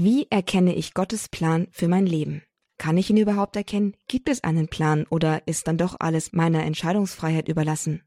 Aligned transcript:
Wie 0.00 0.28
erkenne 0.30 0.76
ich 0.76 0.94
Gottes 0.94 1.28
Plan 1.28 1.66
für 1.72 1.88
mein 1.88 2.06
Leben? 2.06 2.42
Kann 2.78 2.96
ich 2.96 3.10
ihn 3.10 3.16
überhaupt 3.16 3.56
erkennen? 3.56 3.96
Gibt 4.06 4.28
es 4.28 4.44
einen 4.44 4.68
Plan 4.68 5.06
oder 5.10 5.48
ist 5.48 5.66
dann 5.66 5.76
doch 5.76 5.96
alles 5.98 6.32
meiner 6.32 6.62
Entscheidungsfreiheit 6.62 7.48
überlassen? 7.48 8.04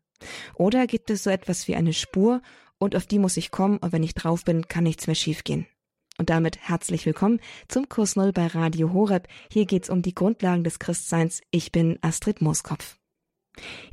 Oder 0.55 0.87
gibt 0.87 1.09
es 1.09 1.23
so 1.23 1.29
etwas 1.29 1.67
wie 1.67 1.75
eine 1.75 1.91
Spur 1.91 2.41
und 2.77 2.95
auf 2.95 3.07
die 3.07 3.19
muss 3.19 3.35
ich 3.35 3.51
kommen 3.51 3.75
und 3.75 3.91
wenn 3.91 4.03
ich 4.03 4.13
drauf 4.13 4.45
bin, 4.45 4.69
kann 4.69 4.85
nichts 4.85 5.05
mehr 5.05 5.17
schiefgehen? 5.17 5.67
Und 6.17 6.29
damit 6.29 6.59
herzlich 6.61 7.05
willkommen 7.05 7.41
zum 7.67 7.89
Kurs 7.89 8.15
Null 8.15 8.31
bei 8.31 8.47
Radio 8.47 8.93
Horeb. 8.93 9.27
Hier 9.51 9.65
geht's 9.65 9.89
um 9.89 10.01
die 10.01 10.15
Grundlagen 10.15 10.63
des 10.63 10.79
Christseins. 10.79 11.41
Ich 11.51 11.73
bin 11.73 11.99
Astrid 12.01 12.39
Mooskopf. 12.39 12.95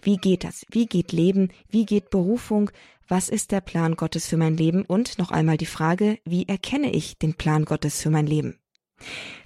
Wie 0.02 0.18
geht 0.18 0.44
das? 0.44 0.64
Wie 0.70 0.86
geht 0.86 1.10
Leben? 1.10 1.48
Wie 1.68 1.84
geht 1.84 2.10
Berufung? 2.10 2.70
Was 3.10 3.30
ist 3.30 3.52
der 3.52 3.62
Plan 3.62 3.96
Gottes 3.96 4.28
für 4.28 4.36
mein 4.36 4.58
Leben? 4.58 4.84
Und 4.84 5.16
noch 5.16 5.30
einmal 5.30 5.56
die 5.56 5.64
Frage, 5.64 6.18
wie 6.26 6.46
erkenne 6.46 6.92
ich 6.92 7.16
den 7.16 7.32
Plan 7.32 7.64
Gottes 7.64 8.02
für 8.02 8.10
mein 8.10 8.26
Leben? 8.26 8.58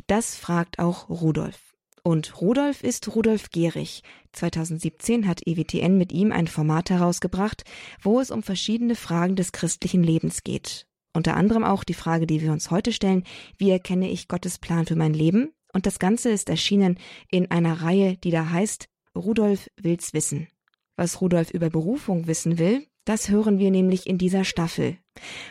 Das 0.09 0.35
fragt 0.35 0.81
auch 0.81 1.09
Rudolf. 1.09 1.77
Und 2.03 2.41
Rudolf 2.41 2.83
ist 2.83 3.15
Rudolf 3.15 3.51
Gehrig. 3.51 4.03
2017 4.33 5.29
hat 5.29 5.47
EWTN 5.47 5.97
mit 5.97 6.11
ihm 6.11 6.33
ein 6.33 6.49
Format 6.49 6.91
herausgebracht, 6.91 7.63
wo 8.03 8.19
es 8.19 8.33
um 8.33 8.43
verschiedene 8.43 8.97
Fragen 8.97 9.37
des 9.37 9.53
christlichen 9.53 10.03
Lebens 10.03 10.43
geht. 10.43 10.89
Unter 11.15 11.37
anderem 11.37 11.63
auch 11.63 11.85
die 11.85 11.95
Frage, 11.95 12.27
die 12.27 12.41
wir 12.41 12.51
uns 12.51 12.73
heute 12.73 12.91
stellen, 12.93 13.23
wie 13.59 13.71
erkenne 13.71 14.11
ich 14.11 14.27
Gottes 14.27 14.59
Plan 14.59 14.87
für 14.87 14.97
mein 14.97 15.15
Leben? 15.15 15.53
Und 15.73 15.87
das 15.87 16.01
Ganze 16.01 16.31
ist 16.31 16.49
erschienen 16.49 16.99
in 17.31 17.53
einer 17.53 17.83
Reihe, 17.83 18.17
die 18.17 18.33
da 18.33 18.51
heißt 18.51 18.89
Rudolf 19.15 19.71
will's 19.77 20.15
wissen. 20.15 20.49
Was 20.97 21.21
Rudolf 21.21 21.53
über 21.53 21.71
Berufung 21.71 22.27
wissen 22.27 22.59
will, 22.59 22.87
das 23.05 23.29
hören 23.29 23.59
wir 23.59 23.71
nämlich 23.71 24.07
in 24.07 24.19
dieser 24.19 24.45
Staffel. 24.45 24.99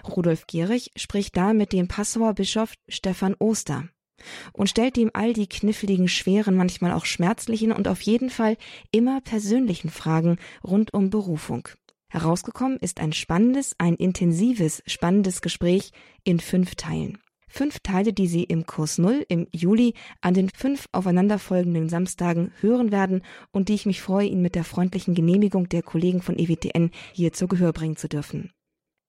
Rudolf 0.08 0.48
Gierig 0.48 0.92
spricht 0.96 1.36
da 1.38 1.54
mit 1.54 1.73
dem 1.73 1.88
Passauer 1.88 2.34
Bischof 2.34 2.73
Stefan 2.88 3.36
Oster 3.40 3.90
und 4.54 4.70
stellt 4.70 4.98
ihm 4.98 5.12
all 5.14 5.34
die 5.34 5.48
kniffligen, 5.48 6.08
schweren, 6.08 6.56
manchmal 6.56 6.94
auch 6.94 7.06
schmerzlichen 7.06 7.72
und 7.72 7.88
auf 7.88 8.02
jeden 8.02 8.30
Fall 8.30 8.58
immer 8.92 9.22
persönlichen 9.22 9.90
Fragen 9.90 10.38
rund 10.64 10.94
um 10.94 11.09
Berufung. 11.09 11.67
Herausgekommen 12.09 12.78
ist 12.78 13.00
ein 13.00 13.14
spannendes, 13.14 13.73
ein 13.78 13.95
intensives, 13.95 14.84
spannendes 14.86 15.42
Gespräch 15.42 15.92
in 16.23 16.40
fünf 16.40 16.75
Teilen. 16.75 17.20
Fünf 17.53 17.80
Teile, 17.81 18.13
die 18.13 18.27
Sie 18.27 18.45
im 18.45 18.66
Kurs 18.66 18.97
Null 18.97 19.25
im 19.27 19.45
Juli 19.52 19.94
an 20.21 20.33
den 20.33 20.49
fünf 20.49 20.88
aufeinanderfolgenden 20.94 21.89
Samstagen 21.89 22.53
hören 22.61 22.94
werden 22.94 23.23
und 23.52 23.67
die 23.67 23.73
ich 23.73 23.85
mich 23.85 24.02
freue, 24.02 24.27
Ihnen 24.27 24.41
mit 24.41 24.55
der 24.55 24.63
freundlichen 24.63 25.16
Genehmigung 25.16 25.67
der 25.67 25.83
Kollegen 25.83 26.22
von 26.22 26.39
EWTN 26.39 26.91
hier 27.11 27.33
zu 27.33 27.49
Gehör 27.49 27.73
bringen 27.73 27.97
zu 27.97 28.07
dürfen. 28.07 28.53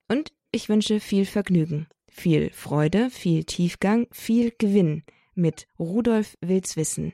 Und 0.08 0.32
ich 0.50 0.68
wünsche 0.68 0.98
viel 0.98 1.24
Vergnügen, 1.24 1.86
viel 2.08 2.50
Freude, 2.50 3.10
viel 3.10 3.44
Tiefgang, 3.44 4.08
viel 4.10 4.52
Gewinn 4.58 5.04
mit 5.36 5.68
Rudolf 5.78 6.36
Wills 6.40 6.76
Wissen. 6.76 7.12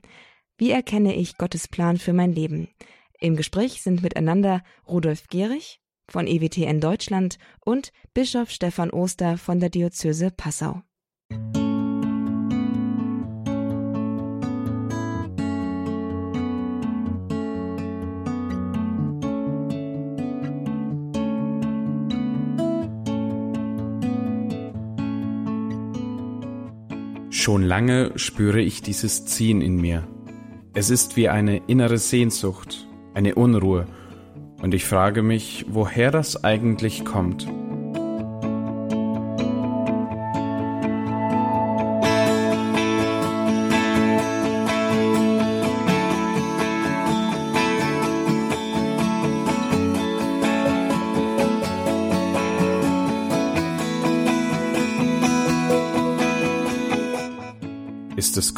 Wie 0.57 0.71
erkenne 0.71 1.15
ich 1.15 1.37
Gottes 1.37 1.69
Plan 1.69 1.99
für 1.99 2.15
mein 2.15 2.33
Leben? 2.33 2.71
Im 3.21 3.37
Gespräch 3.37 3.83
sind 3.83 4.03
miteinander 4.03 4.63
Rudolf 4.89 5.27
Gehrig 5.29 5.83
von 6.09 6.27
EWTN 6.27 6.81
Deutschland 6.81 7.39
und 7.67 7.93
Bischof 8.15 8.51
Stefan 8.51 8.91
Oster 8.91 9.37
von 9.37 9.61
der 9.61 9.69
Diözese 9.69 10.31
Passau. 10.31 10.83
Schon 27.49 27.63
lange 27.63 28.13
spüre 28.17 28.61
ich 28.61 28.83
dieses 28.83 29.25
Ziehen 29.25 29.63
in 29.63 29.81
mir. 29.81 30.07
Es 30.75 30.91
ist 30.91 31.17
wie 31.17 31.29
eine 31.29 31.63
innere 31.67 31.97
Sehnsucht, 31.97 32.87
eine 33.15 33.37
Unruhe, 33.37 33.87
und 34.61 34.75
ich 34.75 34.85
frage 34.85 35.23
mich, 35.23 35.65
woher 35.69 36.11
das 36.11 36.45
eigentlich 36.45 37.05
kommt. 37.05 37.47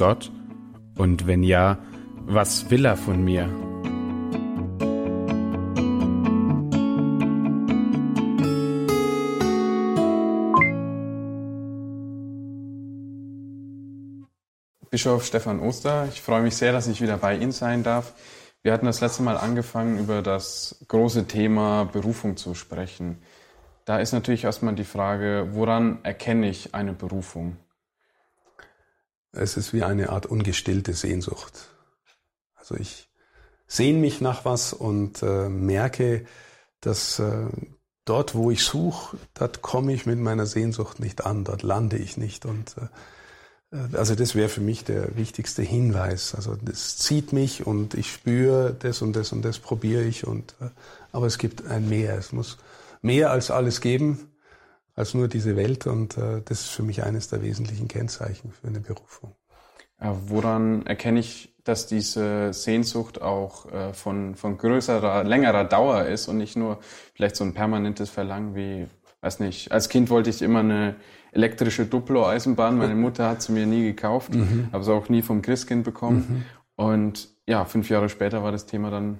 Gott? 0.00 0.33
Und 0.97 1.27
wenn 1.27 1.43
ja, 1.43 1.77
was 2.25 2.71
will 2.71 2.87
er 2.87 2.97
von 2.97 3.22
mir? 3.22 3.44
Bischof 14.89 15.27
Stefan 15.27 15.60
Oster, 15.60 16.09
ich 16.10 16.22
freue 16.22 16.41
mich 16.41 16.56
sehr, 16.56 16.72
dass 16.72 16.87
ich 16.87 17.03
wieder 17.03 17.19
bei 17.19 17.37
Ihnen 17.37 17.53
sein 17.53 17.83
darf. 17.83 18.15
Wir 18.62 18.72
hatten 18.72 18.87
das 18.87 19.03
letzte 19.03 19.22
Mal 19.22 19.37
angefangen, 19.37 19.99
über 19.99 20.22
das 20.22 20.83
große 20.89 21.27
Thema 21.27 21.84
Berufung 21.84 22.39
zu 22.39 22.55
sprechen. 22.55 23.19
Da 23.84 23.99
ist 23.99 24.12
natürlich 24.12 24.44
erstmal 24.44 24.75
die 24.75 24.84
Frage, 24.84 25.49
woran 25.53 25.99
erkenne 26.05 26.49
ich 26.49 26.75
eine 26.75 26.94
Berufung? 26.94 27.59
Es 29.32 29.56
ist 29.56 29.72
wie 29.72 29.84
eine 29.84 30.10
Art 30.10 30.26
ungestillte 30.26 30.92
Sehnsucht. 30.92 31.68
Also 32.54 32.76
ich 32.76 33.08
sehne 33.66 33.98
mich 33.98 34.20
nach 34.20 34.44
was 34.44 34.72
und 34.72 35.22
äh, 35.22 35.48
merke, 35.48 36.26
dass 36.80 37.18
äh, 37.20 37.46
dort, 38.04 38.34
wo 38.34 38.50
ich 38.50 38.64
suche, 38.64 39.16
dort 39.34 39.62
komme 39.62 39.92
ich 39.92 40.06
mit 40.06 40.18
meiner 40.18 40.46
Sehnsucht 40.46 40.98
nicht 40.98 41.24
an, 41.24 41.44
dort 41.44 41.62
lande 41.62 41.96
ich 41.96 42.16
nicht. 42.16 42.44
Und 42.44 42.74
äh, 43.72 43.96
also 43.96 44.16
das 44.16 44.34
wäre 44.34 44.48
für 44.48 44.60
mich 44.60 44.84
der 44.84 45.16
wichtigste 45.16 45.62
Hinweis. 45.62 46.34
Also 46.34 46.56
das 46.60 46.98
zieht 46.98 47.32
mich 47.32 47.66
und 47.66 47.94
ich 47.94 48.12
spüre 48.12 48.74
das 48.76 49.00
und 49.00 49.14
das 49.14 49.32
und 49.32 49.42
das 49.42 49.60
probiere 49.60 50.02
ich. 50.02 50.26
Und 50.26 50.56
äh, 50.60 50.70
aber 51.12 51.26
es 51.26 51.38
gibt 51.38 51.66
ein 51.66 51.88
Mehr. 51.88 52.18
Es 52.18 52.32
muss 52.32 52.58
mehr 53.00 53.30
als 53.30 53.52
alles 53.52 53.80
geben 53.80 54.29
als 54.95 55.15
nur 55.15 55.28
diese 55.28 55.56
Welt. 55.56 55.87
Und 55.87 56.17
äh, 56.19 56.43
das 56.45 56.62
ist 56.62 56.71
für 56.71 56.83
mich 56.83 57.03
eines 57.03 57.28
der 57.28 57.43
wesentlichen 57.43 57.89
Kennzeichen 57.89 58.53
für 58.53 58.69
eine 58.69 58.81
Berufung. 58.81 59.34
Ja, 60.01 60.17
woran 60.27 60.87
erkenne 60.87 61.21
ich, 61.21 61.55
dass 61.65 61.87
diese 61.87 62.53
Sehnsucht 62.53 63.21
auch 63.21 63.71
äh, 63.71 63.93
von, 63.93 64.34
von 64.34 64.56
größerer, 64.56 65.25
längerer 65.25 65.65
Dauer 65.65 66.05
ist 66.06 66.28
und 66.28 66.39
nicht 66.39 66.56
nur 66.56 66.78
vielleicht 67.15 67.37
so 67.37 67.45
ein 67.45 67.55
permanentes 67.55 68.09
Verlangen 68.09 68.55
wie, 68.55 68.87
weiß 69.21 69.41
nicht, 69.41 69.71
als 69.73 69.89
Kind 69.89 70.09
wollte 70.09 70.31
ich 70.31 70.41
immer 70.41 70.61
eine 70.61 70.97
elektrische 71.33 71.87
Duplo-Eisenbahn. 71.87 72.78
Meine 72.78 72.95
Mutter 72.97 73.28
hat 73.28 73.43
sie 73.43 73.53
mir 73.53 73.67
nie 73.67 73.83
gekauft, 73.83 74.34
mhm. 74.34 74.69
habe 74.72 74.84
sie 74.84 74.93
auch 74.93 75.09
nie 75.09 75.22
vom 75.22 75.43
Christkind 75.43 75.84
bekommen. 75.84 76.45
Mhm. 76.77 76.84
Und 76.84 77.28
ja, 77.47 77.65
fünf 77.67 77.91
Jahre 77.91 78.09
später 78.09 78.43
war 78.43 78.53
das 78.53 78.65
Thema 78.67 78.91
dann 78.91 79.19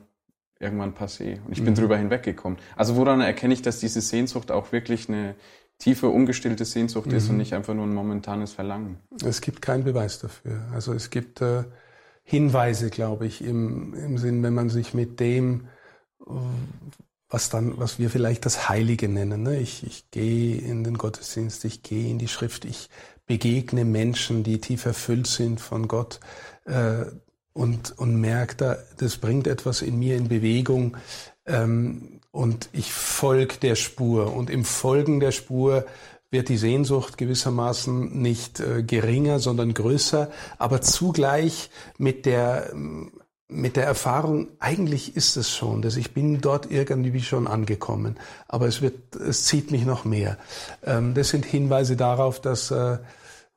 irgendwann 0.59 0.95
passé 0.95 1.39
und 1.47 1.53
ich 1.53 1.65
bin 1.65 1.73
mhm. 1.73 1.79
drüber 1.79 1.97
hinweggekommen. 1.97 2.59
Also 2.77 2.97
woran 2.97 3.21
erkenne 3.23 3.55
ich, 3.55 3.63
dass 3.63 3.81
diese 3.81 4.01
Sehnsucht 4.01 4.51
auch 4.51 4.73
wirklich 4.73 5.09
eine 5.09 5.35
tiefe, 5.81 6.09
ungestillte 6.09 6.65
Sehnsucht 6.65 7.09
mhm. 7.09 7.17
ist 7.17 7.25
und 7.25 7.33
mhm. 7.33 7.39
nicht 7.39 7.55
einfach 7.55 7.75
nur 7.75 7.87
ein 7.87 7.95
momentanes 7.95 8.53
Verlangen. 8.53 8.99
Es 9.25 9.41
gibt 9.41 9.61
keinen 9.61 9.83
Beweis 9.83 10.21
dafür. 10.21 10.63
Also 10.73 10.93
es 10.93 11.11
gibt 11.11 11.41
äh, 11.41 11.65
Hinweise, 12.23 12.91
glaube 12.91 13.27
ich, 13.27 13.43
im, 13.43 13.95
im 13.95 14.17
Sinn, 14.19 14.45
wenn 14.45 14.55
man 14.55 14.69
sich 14.69 14.95
mit 14.95 15.19
dem, 15.19 15.67
was 17.29 17.49
dann, 17.49 17.79
was 17.79 17.99
wir 17.99 18.11
vielleicht 18.11 18.47
das 18.47 18.69
Heilige 18.69 19.09
nennen. 19.09 19.43
Ne? 19.43 19.59
Ich, 19.59 19.85
ich 19.85 20.11
gehe 20.11 20.59
in 20.59 20.85
den 20.85 20.97
Gottesdienst, 20.97 21.65
ich 21.65 21.83
gehe 21.83 22.09
in 22.11 22.19
die 22.19 22.29
Schrift, 22.29 22.65
ich 22.65 22.89
begegne 23.27 23.85
Menschen, 23.85 24.45
die 24.45 24.61
tief 24.61 24.87
erfüllt 24.87 25.27
sind 25.27 25.61
von 25.61 25.89
Gott 25.89 26.21
äh, 26.67 27.05
und, 27.53 27.99
und 27.99 28.21
merke, 28.21 28.57
da, 28.57 28.79
das 28.99 29.17
bringt 29.17 29.47
etwas 29.47 29.83
in 29.83 29.99
mir 29.99 30.17
in 30.17 30.29
Bewegung. 30.29 30.97
Ähm, 31.47 32.20
und 32.33 32.69
ich 32.73 32.93
folge 32.93 33.57
der 33.61 33.75
Spur. 33.75 34.35
Und 34.35 34.51
im 34.51 34.65
Folgen 34.65 35.21
der 35.21 35.33
Spur 35.33 35.85
wird 36.31 36.49
die 36.49 36.57
Sehnsucht 36.57 37.19
gewissermaßen 37.19 38.21
nicht 38.21 38.61
äh, 38.61 38.83
geringer, 38.83 39.41
sondern 39.41 39.75
größer, 39.75 40.31
aber 40.59 40.81
zugleich 40.81 41.71
mit 41.99 42.27
der 42.27 42.73
mit 43.53 43.75
der 43.75 43.85
Erfahrung, 43.85 44.47
eigentlich 44.61 45.17
ist 45.17 45.37
es 45.37 45.51
schon, 45.51 45.83
dass 45.83 45.97
ich 45.97 46.15
bin 46.15 46.41
dort 46.41 46.71
irgendwie 46.71 47.21
schon 47.21 47.49
angekommen, 47.49 48.17
aber 48.47 48.69
es 48.69 48.81
wird, 48.81 49.17
es 49.17 49.45
zieht 49.45 49.73
mich 49.73 49.85
noch 49.85 50.05
mehr. 50.05 50.39
Ähm, 50.85 51.15
das 51.15 51.31
sind 51.31 51.45
Hinweise 51.45 51.97
darauf, 51.97 52.41
dass 52.41 52.71
äh, 52.71 52.99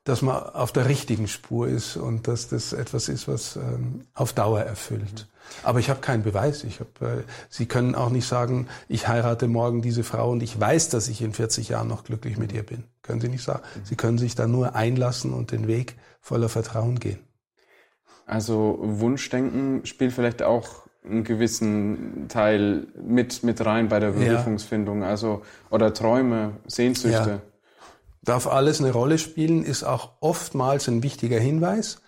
dass 0.04 0.20
man 0.20 0.36
auf 0.36 0.70
der 0.70 0.86
richtigen 0.86 1.28
Spur 1.28 1.66
ist 1.66 1.96
und 1.96 2.28
dass 2.28 2.48
das 2.48 2.74
etwas 2.74 3.08
ist, 3.08 3.26
was 3.26 3.56
ähm, 3.56 4.04
auf 4.14 4.34
Dauer 4.34 4.60
erfüllt. 4.60 5.26
Aber 5.62 5.78
ich 5.78 5.90
habe 5.90 6.00
keinen 6.00 6.22
Beweis. 6.22 6.64
Ich 6.64 6.80
hab, 6.80 7.00
äh, 7.02 7.22
Sie 7.48 7.66
können 7.66 7.94
auch 7.94 8.10
nicht 8.10 8.26
sagen, 8.26 8.68
ich 8.88 9.08
heirate 9.08 9.48
morgen 9.48 9.82
diese 9.82 10.04
Frau 10.04 10.30
und 10.30 10.42
ich 10.42 10.58
weiß, 10.58 10.88
dass 10.88 11.08
ich 11.08 11.22
in 11.22 11.32
40 11.32 11.68
Jahren 11.68 11.88
noch 11.88 12.04
glücklich 12.04 12.36
mit 12.36 12.52
ihr 12.52 12.62
bin. 12.62 12.84
Können 13.02 13.20
Sie 13.20 13.28
nicht 13.28 13.44
sagen. 13.44 13.62
Sie 13.84 13.96
können 13.96 14.18
sich 14.18 14.34
da 14.34 14.46
nur 14.46 14.74
einlassen 14.74 15.32
und 15.32 15.52
den 15.52 15.66
Weg 15.66 15.96
voller 16.20 16.48
Vertrauen 16.48 16.98
gehen. 16.98 17.18
Also 18.26 18.78
Wunschdenken 18.80 19.84
spielt 19.84 20.12
vielleicht 20.12 20.42
auch 20.42 20.84
einen 21.04 21.24
gewissen 21.24 22.26
Teil 22.28 22.86
mit, 22.96 23.42
mit 23.42 23.64
rein 23.64 23.88
bei 23.88 24.00
der 24.00 24.12
Berufungsfindung. 24.12 25.02
Ja. 25.02 25.08
Also, 25.08 25.42
oder 25.70 25.92
Träume, 25.92 26.52
Sehnsüchte. 26.66 27.30
Ja. 27.30 27.40
Darf 28.22 28.46
alles 28.46 28.80
eine 28.80 28.90
Rolle 28.90 29.18
spielen, 29.18 29.64
ist 29.64 29.84
auch 29.84 30.12
oftmals 30.20 30.88
ein 30.88 31.02
wichtiger 31.02 31.38
Hinweis, 31.38 32.00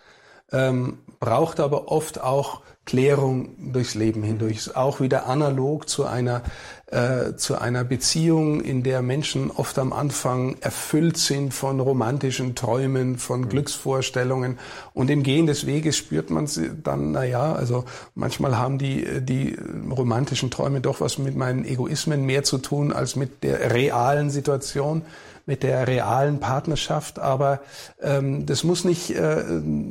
ähm, 0.51 0.99
braucht 1.21 1.61
aber 1.61 1.93
oft 1.93 2.21
auch 2.21 2.63
Klärung 2.87 3.73
durchs 3.73 3.95
Leben 3.95 4.23
hindurch. 4.23 4.75
Auch 4.75 5.01
wieder 5.01 5.27
analog 5.27 5.89
zu 5.89 6.07
einer, 6.07 6.43
äh, 6.89 7.35
zu 7.35 7.61
einer 7.61 7.83
Beziehung, 7.83 8.61
in 8.61 8.85
der 8.85 9.03
Menschen 9.03 9.51
oft 9.51 9.77
am 9.79 9.93
Anfang 9.93 10.57
erfüllt 10.61 11.17
sind 11.17 11.53
von 11.53 11.81
romantischen 11.81 12.55
Träumen, 12.55 13.19
von 13.19 13.41
mhm. 13.41 13.49
Glücksvorstellungen. 13.49 14.59
Und 14.95 15.11
im 15.11 15.25
Gehen 15.25 15.47
des 15.47 15.67
Weges 15.67 15.97
spürt 15.97 16.31
man 16.31 16.47
sie 16.47 16.71
dann, 16.83 17.11
na 17.11 17.25
ja, 17.25 17.53
also 17.55 17.85
manchmal 18.15 18.57
haben 18.57 18.79
die, 18.79 19.21
die 19.21 19.57
romantischen 19.91 20.51
Träume 20.51 20.81
doch 20.81 21.01
was 21.01 21.19
mit 21.19 21.35
meinen 21.35 21.65
Egoismen 21.65 22.25
mehr 22.25 22.45
zu 22.45 22.59
tun 22.59 22.93
als 22.93 23.17
mit 23.17 23.43
der 23.43 23.73
realen 23.73 24.31
Situation 24.31 25.03
mit 25.47 25.63
der 25.63 25.87
realen 25.87 26.41
Partnerschaft. 26.41 27.21
Aber 27.21 27.61
ähm, 28.03 28.47
das 28.47 28.65
muss 28.65 28.85
nicht 28.85 29.11
äh, 29.11 29.45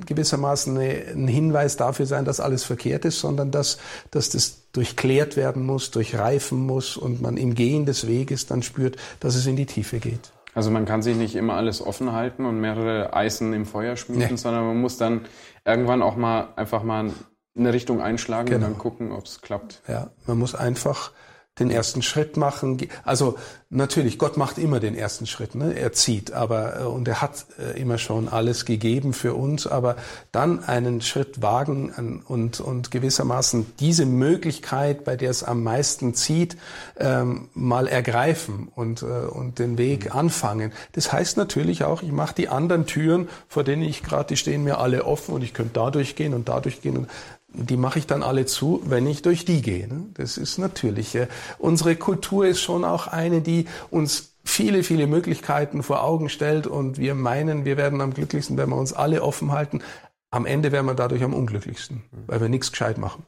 gewissermaßen 0.06 0.78
eine, 0.78 1.06
ein 1.14 1.28
Hinweis 1.28 1.78
dafür 1.78 2.06
sein, 2.06 2.26
dass 2.26 2.42
alles 2.42 2.66
verkehrt 2.66 3.06
ist, 3.06 3.20
sondern 3.20 3.52
dass, 3.52 3.78
dass 4.12 4.30
das 4.30 4.65
durchklärt 4.76 5.38
werden 5.38 5.66
muss, 5.66 5.92
durchreifen 5.92 6.60
muss 6.66 6.98
und 6.98 7.22
man 7.22 7.38
im 7.38 7.56
Gehen 7.56 7.86
des 7.86 8.08
Weges 8.08 8.46
dann 8.46 8.64
spürt, 8.64 8.98
dass 9.20 9.36
es 9.36 9.46
in 9.46 9.56
die 9.56 9.66
Tiefe 9.66 10.00
geht. 10.00 10.32
Also 10.54 10.72
man 10.72 10.86
kann 10.86 11.02
sich 11.02 11.18
nicht 11.18 11.36
immer 11.36 11.56
alles 11.56 11.82
offen 11.86 12.14
halten 12.14 12.46
und 12.46 12.62
mehrere 12.62 13.14
Eisen 13.14 13.54
im 13.54 13.66
Feuer 13.66 13.98
schmieden, 13.98 14.28
nee. 14.32 14.38
sondern 14.38 14.66
man 14.66 14.80
muss 14.80 14.98
dann 14.98 15.26
irgendwann 15.66 16.02
auch 16.02 16.16
mal 16.16 16.48
einfach 16.56 16.84
mal 16.84 17.12
eine 17.58 17.74
Richtung 17.74 18.02
einschlagen 18.02 18.48
genau. 18.48 18.58
und 18.66 18.72
dann 18.72 18.78
gucken, 18.78 19.12
ob 19.12 19.26
es 19.26 19.42
klappt. 19.42 19.82
Ja, 19.88 20.12
man 20.26 20.38
muss 20.38 20.56
einfach 20.56 21.12
den 21.60 21.72
ersten 21.72 22.02
Schritt 22.02 22.36
machen. 22.36 22.78
Also 23.04 23.38
natürlich, 23.70 24.18
Gott 24.18 24.36
macht 24.36 24.58
immer 24.58 24.80
den 24.80 24.96
ersten 24.96 25.26
Schritt, 25.26 25.56
ne? 25.56 25.74
er 25.74 25.94
zieht, 25.94 26.34
aber 26.34 26.82
äh, 26.82 26.84
und 26.84 27.08
er 27.08 27.22
hat 27.22 27.46
äh, 27.58 27.80
immer 27.80 27.98
schon 27.98 28.28
alles 28.28 28.66
gegeben 28.66 29.14
für 29.14 29.34
uns, 29.36 29.66
aber 29.66 29.96
dann 30.32 30.64
einen 30.64 31.02
Schritt 31.02 31.42
wagen 31.42 32.22
und 32.28 32.60
und 32.60 32.92
gewissermaßen 32.92 33.66
diese 33.80 34.06
Möglichkeit, 34.06 35.06
bei 35.06 35.16
der 35.16 35.32
es 35.32 35.44
am 35.44 35.64
meisten 35.64 36.14
zieht, 36.14 36.58
ähm, 36.98 37.50
mal 37.54 37.88
ergreifen 37.88 38.70
und 38.76 39.02
äh, 39.02 39.06
und 39.06 39.60
den 39.60 39.78
Weg 39.78 40.06
mhm. 40.06 40.20
anfangen. 40.20 40.74
Das 40.92 41.14
heißt 41.14 41.38
natürlich 41.38 41.86
auch, 41.86 42.04
ich 42.04 42.12
mache 42.12 42.36
die 42.36 42.50
anderen 42.50 42.86
Türen, 42.86 43.30
vor 43.48 43.64
denen 43.64 43.84
ich 43.84 44.04
gerade, 44.04 44.28
die 44.28 44.38
stehen 44.38 44.64
mir 44.64 44.80
alle 44.80 45.06
offen 45.06 45.34
und 45.34 45.42
ich 45.42 45.54
könnte 45.54 45.72
dadurch 45.74 46.16
gehen 46.16 46.34
und 46.34 46.50
dadurch 46.50 46.82
gehen 46.82 46.98
und 46.98 47.10
die 47.58 47.78
mache 47.78 48.00
ich 48.00 48.08
dann 48.08 48.24
alle 48.24 48.46
zu, 48.46 48.82
wenn 48.86 49.08
ich 49.08 49.22
durch 49.22 49.46
die 49.46 49.62
gehe. 49.62 49.88
Ne? 49.88 50.06
Das 50.14 50.38
ist 50.38 50.58
natürlich. 50.58 51.18
Unsere 51.58 51.96
Kultur 51.96 52.46
ist 52.46 52.62
schon 52.62 52.84
auch 52.84 53.08
eine, 53.08 53.42
die 53.42 53.66
uns 53.90 54.36
viele, 54.44 54.84
viele 54.84 55.08
Möglichkeiten 55.08 55.84
vor 55.84 56.04
Augen 56.04 56.30
stellt 56.30 56.68
und 56.68 56.98
wir 56.98 57.16
meinen, 57.16 57.66
wir 57.66 57.78
werden 57.78 58.02
am 58.02 58.14
glücklichsten, 58.14 58.58
wenn 58.58 58.70
wir 58.70 58.78
uns 58.78 58.94
alle 58.94 59.24
offen 59.24 59.52
halten. 59.52 59.82
Am 60.30 60.46
Ende 60.46 60.72
werden 60.72 60.86
wir 60.86 60.96
dadurch 60.96 61.24
am 61.24 61.34
unglücklichsten, 61.34 62.04
weil 62.28 62.42
wir 62.42 62.50
nichts 62.50 62.72
gescheit 62.72 62.98
machen. 62.98 63.26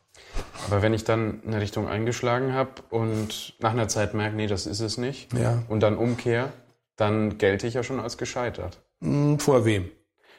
Aber 0.67 0.81
wenn 0.81 0.93
ich 0.93 1.03
dann 1.03 1.41
eine 1.45 1.61
Richtung 1.61 1.87
eingeschlagen 1.87 2.53
habe 2.53 2.71
und 2.89 3.55
nach 3.59 3.71
einer 3.71 3.87
Zeit 3.87 4.13
merke, 4.13 4.35
nee, 4.35 4.47
das 4.47 4.65
ist 4.65 4.81
es 4.81 4.97
nicht, 4.97 5.33
ja. 5.33 5.63
und 5.69 5.81
dann 5.81 5.97
umkehre, 5.97 6.49
dann 6.95 7.37
gelte 7.37 7.67
ich 7.67 7.75
ja 7.75 7.83
schon 7.83 7.99
als 7.99 8.17
gescheitert. 8.17 8.81
Hm, 9.01 9.39
vor 9.39 9.65
wem? 9.65 9.89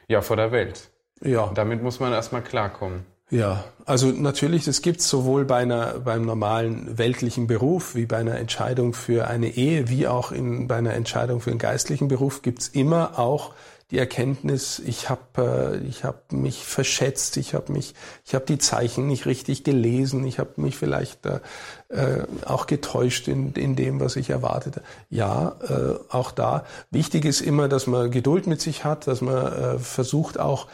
Ja, 0.07 0.21
vor 0.21 0.35
der 0.35 0.51
Welt. 0.51 0.89
Ja. 1.21 1.43
Und 1.43 1.57
damit 1.57 1.81
muss 1.81 1.99
man 1.99 2.13
erstmal 2.13 2.43
klarkommen. 2.43 3.05
Ja, 3.31 3.63
also 3.85 4.07
natürlich, 4.07 4.67
es 4.67 4.81
gibt 4.81 5.01
sowohl 5.01 5.45
bei 5.45 5.57
einer, 5.57 5.99
beim 5.99 6.25
normalen 6.25 6.97
weltlichen 6.97 7.45
Beruf 7.45 7.93
wie 7.93 8.07
bei 8.07 8.17
einer 8.17 8.37
Entscheidung 8.37 8.93
für 8.93 9.27
eine 9.27 9.49
Ehe, 9.49 9.87
wie 9.87 10.07
auch 10.07 10.31
in, 10.31 10.67
bei 10.67 10.77
einer 10.77 10.93
Entscheidung 10.93 11.39
für 11.39 11.51
einen 11.51 11.59
geistlichen 11.59 12.07
Beruf 12.07 12.41
gibt's 12.41 12.67
immer 12.69 13.19
auch 13.19 13.53
die 13.91 13.97
Erkenntnis, 13.97 14.79
ich 14.85 15.09
habe 15.09 15.79
äh, 15.83 15.87
ich 15.87 16.03
hab 16.03 16.31
mich 16.31 16.63
verschätzt, 16.63 17.37
ich 17.37 17.55
habe 17.55 17.71
mich, 17.71 17.95
ich 18.23 18.35
habe 18.35 18.45
die 18.45 18.59
Zeichen 18.59 19.07
nicht 19.07 19.25
richtig 19.25 19.63
gelesen, 19.63 20.25
ich 20.27 20.37
habe 20.37 20.51
mich 20.57 20.77
vielleicht 20.77 21.25
äh, 21.25 21.39
äh, 21.89 22.23
auch 22.45 22.67
getäuscht 22.67 23.27
in, 23.27 23.53
in 23.53 23.75
dem, 23.75 23.99
was 23.99 24.15
ich 24.15 24.29
erwartete. 24.29 24.83
Ja, 25.09 25.55
äh, 25.67 25.95
auch 26.09 26.29
da. 26.29 26.65
Wichtig 26.91 27.25
ist 27.25 27.41
immer, 27.41 27.67
dass 27.67 27.87
man 27.87 28.11
Geduld 28.11 28.45
mit 28.45 28.61
sich 28.61 28.83
hat, 28.83 29.07
dass 29.07 29.21
man 29.21 29.47
äh, 29.47 29.79
versucht 29.79 30.39
auch 30.39 30.67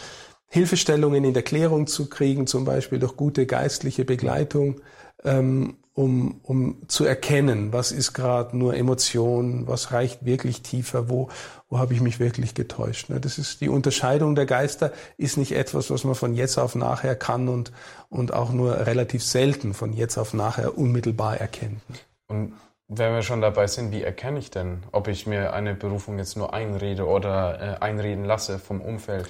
Hilfestellungen 0.55 1.25
in 1.25 1.33
der 1.33 1.43
Klärung 1.43 1.85
zu 1.85 2.07
kriegen, 2.07 2.47
zum 2.47 2.63
Beispiel 2.63 2.97
durch 2.97 3.17
gute 3.17 3.45
geistliche 3.45 4.05
Begleitung, 4.05 4.79
ähm, 5.25 5.75
um, 5.93 6.39
um 6.43 6.87
zu 6.87 7.03
erkennen, 7.03 7.73
was 7.73 7.91
ist 7.91 8.13
gerade 8.13 8.55
nur 8.57 8.73
Emotion, 8.73 9.67
was 9.67 9.91
reicht 9.91 10.23
wirklich 10.23 10.61
tiefer, 10.61 11.09
wo, 11.09 11.27
wo 11.67 11.77
habe 11.77 11.93
ich 11.93 11.99
mich 11.99 12.21
wirklich 12.21 12.53
getäuscht. 12.53 13.09
Ne? 13.09 13.19
Das 13.19 13.37
ist 13.37 13.59
die 13.59 13.67
Unterscheidung 13.67 14.33
der 14.35 14.45
Geister, 14.45 14.93
ist 15.17 15.35
nicht 15.35 15.51
etwas, 15.51 15.89
was 15.89 16.05
man 16.05 16.15
von 16.15 16.33
jetzt 16.33 16.57
auf 16.57 16.73
nachher 16.73 17.15
kann 17.15 17.49
und, 17.49 17.73
und 18.07 18.33
auch 18.33 18.53
nur 18.53 18.87
relativ 18.87 19.25
selten 19.25 19.73
von 19.73 19.91
jetzt 19.91 20.17
auf 20.17 20.33
nachher 20.33 20.77
unmittelbar 20.77 21.35
erkennt. 21.35 21.81
Und 22.27 22.53
wenn 22.87 23.13
wir 23.13 23.23
schon 23.23 23.41
dabei 23.41 23.67
sind, 23.67 23.91
wie 23.91 24.03
erkenne 24.03 24.39
ich 24.39 24.51
denn, 24.51 24.83
ob 24.93 25.09
ich 25.09 25.27
mir 25.27 25.51
eine 25.51 25.75
Berufung 25.75 26.17
jetzt 26.17 26.37
nur 26.37 26.53
einrede 26.53 27.07
oder 27.07 27.59
äh, 27.59 27.83
einreden 27.83 28.23
lasse 28.23 28.57
vom 28.57 28.79
Umfeld? 28.79 29.29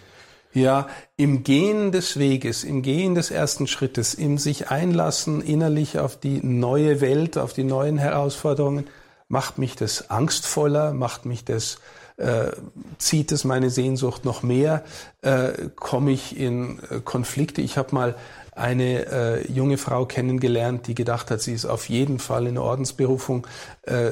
Ja, 0.56 0.88
im 1.18 1.44
Gehen 1.44 1.92
des 1.92 2.18
Weges, 2.18 2.64
im 2.64 2.82
Gehen 2.82 3.14
des 3.14 3.30
ersten 3.30 3.68
Schrittes, 3.68 4.14
im 4.14 4.38
sich 4.38 4.70
einlassen 4.70 5.42
innerlich 5.42 6.00
auf 6.00 6.18
die 6.18 6.40
neue 6.42 7.02
Welt, 7.02 7.38
auf 7.38 7.52
die 7.52 7.66
neuen 7.66 7.98
Herausforderungen, 7.98 8.88
macht 9.28 9.58
mich 9.58 9.76
das 9.76 10.10
angstvoller, 10.10 10.94
macht 10.94 11.26
mich 11.26 11.44
das, 11.44 11.80
äh, 12.16 12.52
zieht 12.98 13.34
es 13.34 13.44
meine 13.44 13.70
Sehnsucht 13.70 14.24
noch 14.24 14.44
mehr, 14.44 14.86
äh, 15.24 15.52
komme 15.76 16.12
ich 16.12 16.40
in 16.40 16.80
äh, 16.90 17.02
Konflikte. 17.02 17.62
Ich 17.62 17.78
habe 17.78 17.94
mal 17.94 18.16
eine 18.54 19.08
äh, 19.08 19.52
junge 19.52 19.78
Frau 19.78 20.06
kennengelernt, 20.06 20.88
die 20.88 20.96
gedacht 20.96 21.32
hat, 21.32 21.42
sie 21.42 21.54
ist 21.54 21.66
auf 21.66 21.90
jeden 21.90 22.18
Fall 22.18 22.48
in 22.48 22.58
Ordensberufung. 22.58 23.46
Äh, 23.82 24.12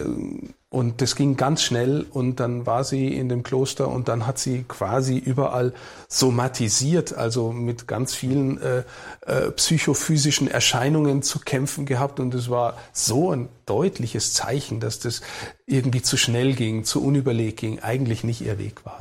und 0.73 1.03
das 1.03 1.15
ging 1.15 1.37
ganz 1.37 1.61
schnell 1.61 2.03
und 2.09 2.39
dann 2.39 2.65
war 2.65 2.83
sie 2.83 3.15
in 3.15 3.29
dem 3.29 3.43
Kloster 3.43 3.89
und 3.89 4.07
dann 4.07 4.25
hat 4.25 4.39
sie 4.39 4.65
quasi 4.67 5.19
überall 5.19 5.71
somatisiert, 6.07 7.13
also 7.13 7.51
mit 7.51 7.87
ganz 7.87 8.15
vielen 8.15 8.59
äh, 8.59 8.83
äh, 9.27 9.51
psychophysischen 9.51 10.47
Erscheinungen 10.47 11.21
zu 11.21 11.37
kämpfen 11.37 11.85
gehabt. 11.85 12.19
Und 12.19 12.33
es 12.33 12.49
war 12.49 12.75
so 12.91 13.31
ein 13.31 13.49
deutliches 13.67 14.33
Zeichen, 14.33 14.79
dass 14.79 14.97
das 14.97 15.21
irgendwie 15.67 16.01
zu 16.01 16.17
schnell 16.17 16.53
ging, 16.53 16.85
zu 16.85 17.05
unüberlegt 17.05 17.59
ging, 17.59 17.79
eigentlich 17.81 18.23
nicht 18.23 18.41
ihr 18.41 18.57
Weg 18.57 18.83
war. 18.83 18.99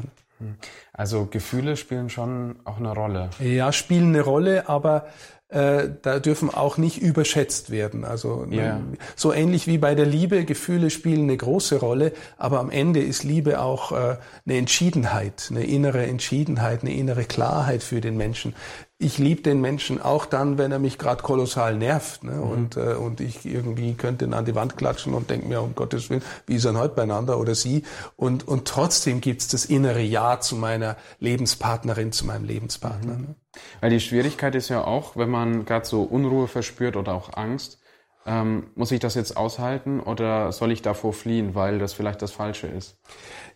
Also 0.93 1.25
Gefühle 1.25 1.79
spielen 1.79 2.11
schon 2.11 2.57
auch 2.65 2.77
eine 2.77 2.93
Rolle. 2.93 3.31
Ja, 3.39 3.73
spielen 3.73 4.09
eine 4.09 4.21
Rolle, 4.21 4.69
aber 4.69 5.07
äh, 5.53 5.91
da 6.01 6.19
dürfen 6.19 6.49
auch 6.49 6.79
nicht 6.79 6.99
überschätzt 6.99 7.71
werden. 7.71 8.05
Also. 8.05 8.47
Ne, 8.47 8.83
so 9.17 9.33
ähnlich 9.33 9.67
wie 9.67 9.79
bei 9.79 9.95
der 9.95 10.07
Liebe, 10.07 10.45
Gefühle 10.45 10.91
spielen 10.91 11.25
eine 11.25 11.37
große 11.37 11.79
Rolle, 11.79 12.13
aber 12.39 12.61
am 12.61 12.71
Ende 12.71 13.01
ist 13.01 13.23
Liebe 13.23 13.61
auch 13.61 13.93
äh, 13.93 14.17
eine 14.47 14.59
Entschiedenheit, 14.59 15.49
eine 15.51 15.65
innere 15.65 16.05
Entschiedenheit, 16.07 16.83
eine 16.83 16.95
innere 16.95 17.25
Klarheit 17.25 17.83
für 17.83 18.01
den 18.01 18.17
Menschen 18.17 18.55
ich 19.03 19.19
liebe 19.19 19.43
den 19.43 19.61
Menschen 19.61 20.01
auch 20.01 20.27
dann, 20.27 20.59
wenn 20.59 20.73
er 20.73 20.79
mich 20.79 20.97
gerade 20.97 21.23
kolossal 21.23 21.77
nervt. 21.77 22.25
Ne? 22.25 22.33
Mhm. 22.33 22.43
Und, 22.43 22.77
äh, 22.77 22.95
und 22.95 23.21
ich 23.21 23.45
irgendwie 23.45 23.95
könnte 23.95 24.25
ihn 24.25 24.35
an 24.35 24.45
die 24.45 24.55
Wand 24.55 24.77
klatschen 24.77 25.15
und 25.15 25.29
denke 25.29 25.47
mir, 25.47 25.61
um 25.61 25.75
Gottes 25.75 26.09
Willen, 26.09 26.23
wie 26.47 26.55
ist 26.55 26.65
er 26.65 26.75
heute 26.75 26.95
beieinander 26.95 27.39
oder 27.39 27.55
sie? 27.55 27.83
Und, 28.17 28.47
und 28.47 28.67
trotzdem 28.67 29.21
gibt's 29.21 29.49
das 29.49 29.65
innere 29.65 30.03
Ja 30.03 30.41
zu 30.41 30.57
meiner 30.57 30.97
Lebenspartnerin, 31.19 32.13
zu 32.13 32.27
meinem 32.27 32.45
Lebenspartner. 32.45 33.15
Mhm. 33.15 33.21
Ne? 33.23 33.35
Weil 33.81 33.91
die 33.91 34.01
Schwierigkeit 34.01 34.55
ist 34.55 34.69
ja 34.69 34.85
auch, 34.85 35.17
wenn 35.17 35.29
man 35.29 35.65
gerade 35.65 35.87
so 35.87 36.03
Unruhe 36.03 36.49
verspürt 36.49 36.97
oder 36.97 37.15
auch 37.15 37.35
Angst, 37.35 37.79
ähm, 38.25 38.69
muss 38.75 38.93
ich 38.93 39.01
das 39.01 39.15
jetzt 39.15 39.37
aushalten 39.37 40.01
oder 40.01 40.53
soll 40.53 40.71
ich 40.73 40.83
davor 40.83 41.13
fliehen, 41.13 41.55
weil 41.55 41.79
das 41.79 41.93
vielleicht 41.93 42.23
das 42.23 42.31
Falsche 42.31 42.69
ist? 42.69 42.97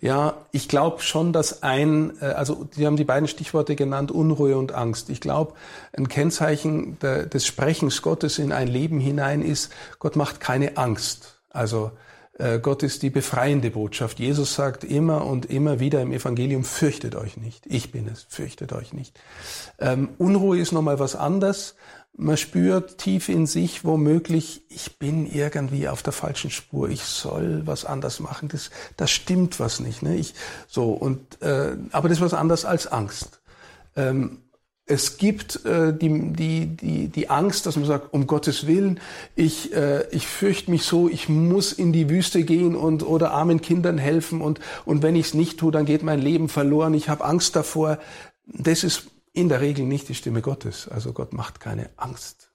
Ja, 0.00 0.34
ich 0.52 0.68
glaube 0.68 1.02
schon, 1.02 1.32
dass 1.32 1.62
ein, 1.62 2.12
äh, 2.20 2.26
also 2.26 2.64
die 2.76 2.86
haben 2.86 2.96
die 2.96 3.04
beiden 3.04 3.28
Stichworte 3.28 3.76
genannt, 3.76 4.10
Unruhe 4.10 4.56
und 4.56 4.72
Angst. 4.72 5.08
Ich 5.08 5.20
glaube, 5.20 5.54
ein 5.96 6.08
Kennzeichen 6.08 6.98
des 7.00 7.46
Sprechens 7.46 8.02
Gottes 8.02 8.38
in 8.38 8.52
ein 8.52 8.68
Leben 8.68 9.00
hinein 9.00 9.42
ist, 9.42 9.72
Gott 9.98 10.16
macht 10.16 10.40
keine 10.40 10.76
Angst. 10.76 11.38
Also 11.50 11.92
Äh, 12.38 12.58
Gott 12.60 12.82
ist 12.82 13.02
die 13.02 13.08
befreiende 13.08 13.70
Botschaft. 13.70 14.18
Jesus 14.18 14.54
sagt 14.54 14.84
immer 14.84 15.24
und 15.24 15.46
immer 15.46 15.80
wieder 15.80 16.02
im 16.02 16.12
Evangelium, 16.12 16.64
fürchtet 16.64 17.14
euch 17.14 17.38
nicht. 17.38 17.64
Ich 17.66 17.92
bin 17.92 18.06
es, 18.08 18.26
fürchtet 18.28 18.74
euch 18.74 18.92
nicht. 18.92 19.18
Ähm, 19.78 20.10
Unruhe 20.18 20.58
ist 20.58 20.72
nochmal 20.72 20.98
was 20.98 21.16
anderes. 21.16 21.76
Man 22.18 22.38
spürt 22.38 22.96
tief 22.96 23.28
in 23.28 23.46
sich 23.46 23.84
womöglich, 23.84 24.62
ich 24.70 24.98
bin 24.98 25.26
irgendwie 25.26 25.88
auf 25.88 26.02
der 26.02 26.14
falschen 26.14 26.50
Spur. 26.50 26.88
Ich 26.88 27.02
soll 27.02 27.66
was 27.66 27.84
anders 27.84 28.20
machen. 28.20 28.48
Das, 28.48 28.70
das 28.96 29.10
stimmt 29.10 29.60
was 29.60 29.80
nicht. 29.80 30.02
Ne? 30.02 30.16
Ich, 30.16 30.34
so 30.66 30.92
und 30.92 31.42
äh, 31.42 31.76
aber 31.92 32.08
das 32.08 32.18
ist 32.18 32.24
was 32.24 32.32
anderes 32.32 32.64
als 32.64 32.86
Angst. 32.86 33.40
Ähm, 33.96 34.38
es 34.86 35.18
gibt 35.18 35.66
äh, 35.66 35.92
die, 35.92 36.32
die, 36.32 36.66
die, 36.76 37.08
die 37.08 37.28
Angst, 37.28 37.66
dass 37.66 37.76
man 37.76 37.84
sagt, 37.84 38.14
um 38.14 38.26
Gottes 38.28 38.68
Willen, 38.68 39.00
ich, 39.34 39.74
äh, 39.74 40.08
ich 40.10 40.26
fürchte 40.28 40.70
mich 40.70 40.84
so, 40.84 41.08
ich 41.08 41.28
muss 41.28 41.72
in 41.72 41.92
die 41.92 42.08
Wüste 42.08 42.44
gehen 42.44 42.76
und 42.76 43.02
oder 43.02 43.32
armen 43.32 43.60
Kindern 43.60 43.98
helfen 43.98 44.40
und, 44.40 44.60
und 44.84 45.02
wenn 45.02 45.16
ich 45.16 45.26
es 45.26 45.34
nicht 45.34 45.58
tue, 45.58 45.72
dann 45.72 45.86
geht 45.86 46.04
mein 46.04 46.20
Leben 46.20 46.48
verloren, 46.48 46.94
ich 46.94 47.08
habe 47.08 47.24
Angst 47.24 47.56
davor. 47.56 47.98
Das 48.46 48.84
ist 48.84 49.08
in 49.36 49.48
der 49.48 49.60
Regel 49.60 49.84
nicht 49.84 50.08
die 50.08 50.14
Stimme 50.14 50.40
Gottes. 50.40 50.88
Also 50.88 51.12
Gott 51.12 51.32
macht 51.32 51.60
keine 51.60 51.90
Angst, 51.96 52.50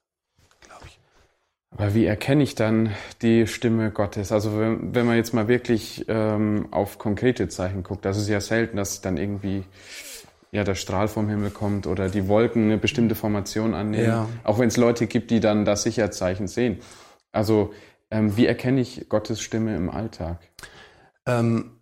glaube 0.60 0.84
ich. 0.86 0.98
Aber 1.70 1.94
wie 1.94 2.04
erkenne 2.04 2.42
ich 2.42 2.54
dann 2.54 2.90
die 3.22 3.46
Stimme 3.46 3.90
Gottes? 3.92 4.32
Also 4.32 4.58
wenn, 4.58 4.94
wenn 4.94 5.06
man 5.06 5.16
jetzt 5.16 5.32
mal 5.32 5.48
wirklich 5.48 6.04
ähm, 6.08 6.68
auf 6.72 6.98
konkrete 6.98 7.48
Zeichen 7.48 7.84
guckt, 7.84 8.04
das 8.04 8.18
ist 8.18 8.28
ja 8.28 8.40
selten, 8.40 8.76
dass 8.76 9.00
dann 9.00 9.16
irgendwie 9.16 9.64
ja, 10.50 10.64
der 10.64 10.74
Strahl 10.74 11.08
vom 11.08 11.28
Himmel 11.28 11.50
kommt 11.50 11.86
oder 11.86 12.08
die 12.08 12.28
Wolken 12.28 12.64
eine 12.64 12.78
bestimmte 12.78 13.14
Formation 13.14 13.74
annehmen. 13.74 14.04
Ja. 14.04 14.28
Auch 14.44 14.58
wenn 14.58 14.68
es 14.68 14.76
Leute 14.76 15.06
gibt, 15.06 15.30
die 15.30 15.40
dann 15.40 15.64
das 15.64 15.84
Sicherzeichen 15.84 16.46
sehen. 16.46 16.80
Also, 17.30 17.72
ähm, 18.10 18.36
wie 18.36 18.46
erkenne 18.46 18.82
ich 18.82 19.08
Gottes 19.08 19.40
Stimme 19.40 19.74
im 19.74 19.88
Alltag? 19.88 20.40
Ähm, 21.24 21.78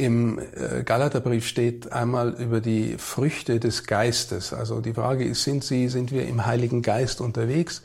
Im 0.00 0.38
äh, 0.38 0.82
Galaterbrief 0.82 1.46
steht 1.46 1.92
einmal 1.92 2.30
über 2.40 2.62
die 2.62 2.96
Früchte 2.96 3.60
des 3.60 3.84
Geistes. 3.84 4.54
Also 4.54 4.80
die 4.80 4.94
Frage 4.94 5.26
ist, 5.26 5.44
sind 5.44 5.62
sie, 5.62 5.88
sind 5.88 6.10
wir 6.10 6.26
im 6.26 6.46
Heiligen 6.46 6.80
Geist 6.80 7.20
unterwegs? 7.20 7.82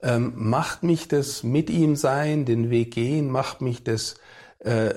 Ähm, 0.00 0.32
macht 0.36 0.82
mich 0.82 1.06
das 1.06 1.42
mit 1.42 1.68
ihm 1.68 1.96
sein, 1.96 2.46
den 2.46 2.70
Weg 2.70 2.94
gehen, 2.94 3.30
macht 3.30 3.60
mich 3.60 3.84
das 3.84 4.14
äh, 4.60 4.86
äh, 4.86 4.94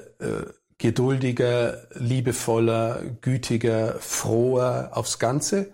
geduldiger, 0.78 1.86
liebevoller, 1.96 3.02
gütiger, 3.20 3.96
froher 4.00 4.92
aufs 4.94 5.20
Ganze? 5.20 5.74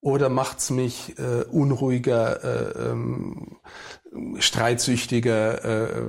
Oder 0.00 0.28
macht's 0.28 0.70
mich 0.70 1.18
äh, 1.18 1.42
unruhiger, 1.50 2.44
äh, 2.44 2.90
ähm, 2.90 3.56
streitsüchtiger, 4.38 5.64
äh, 5.64 6.02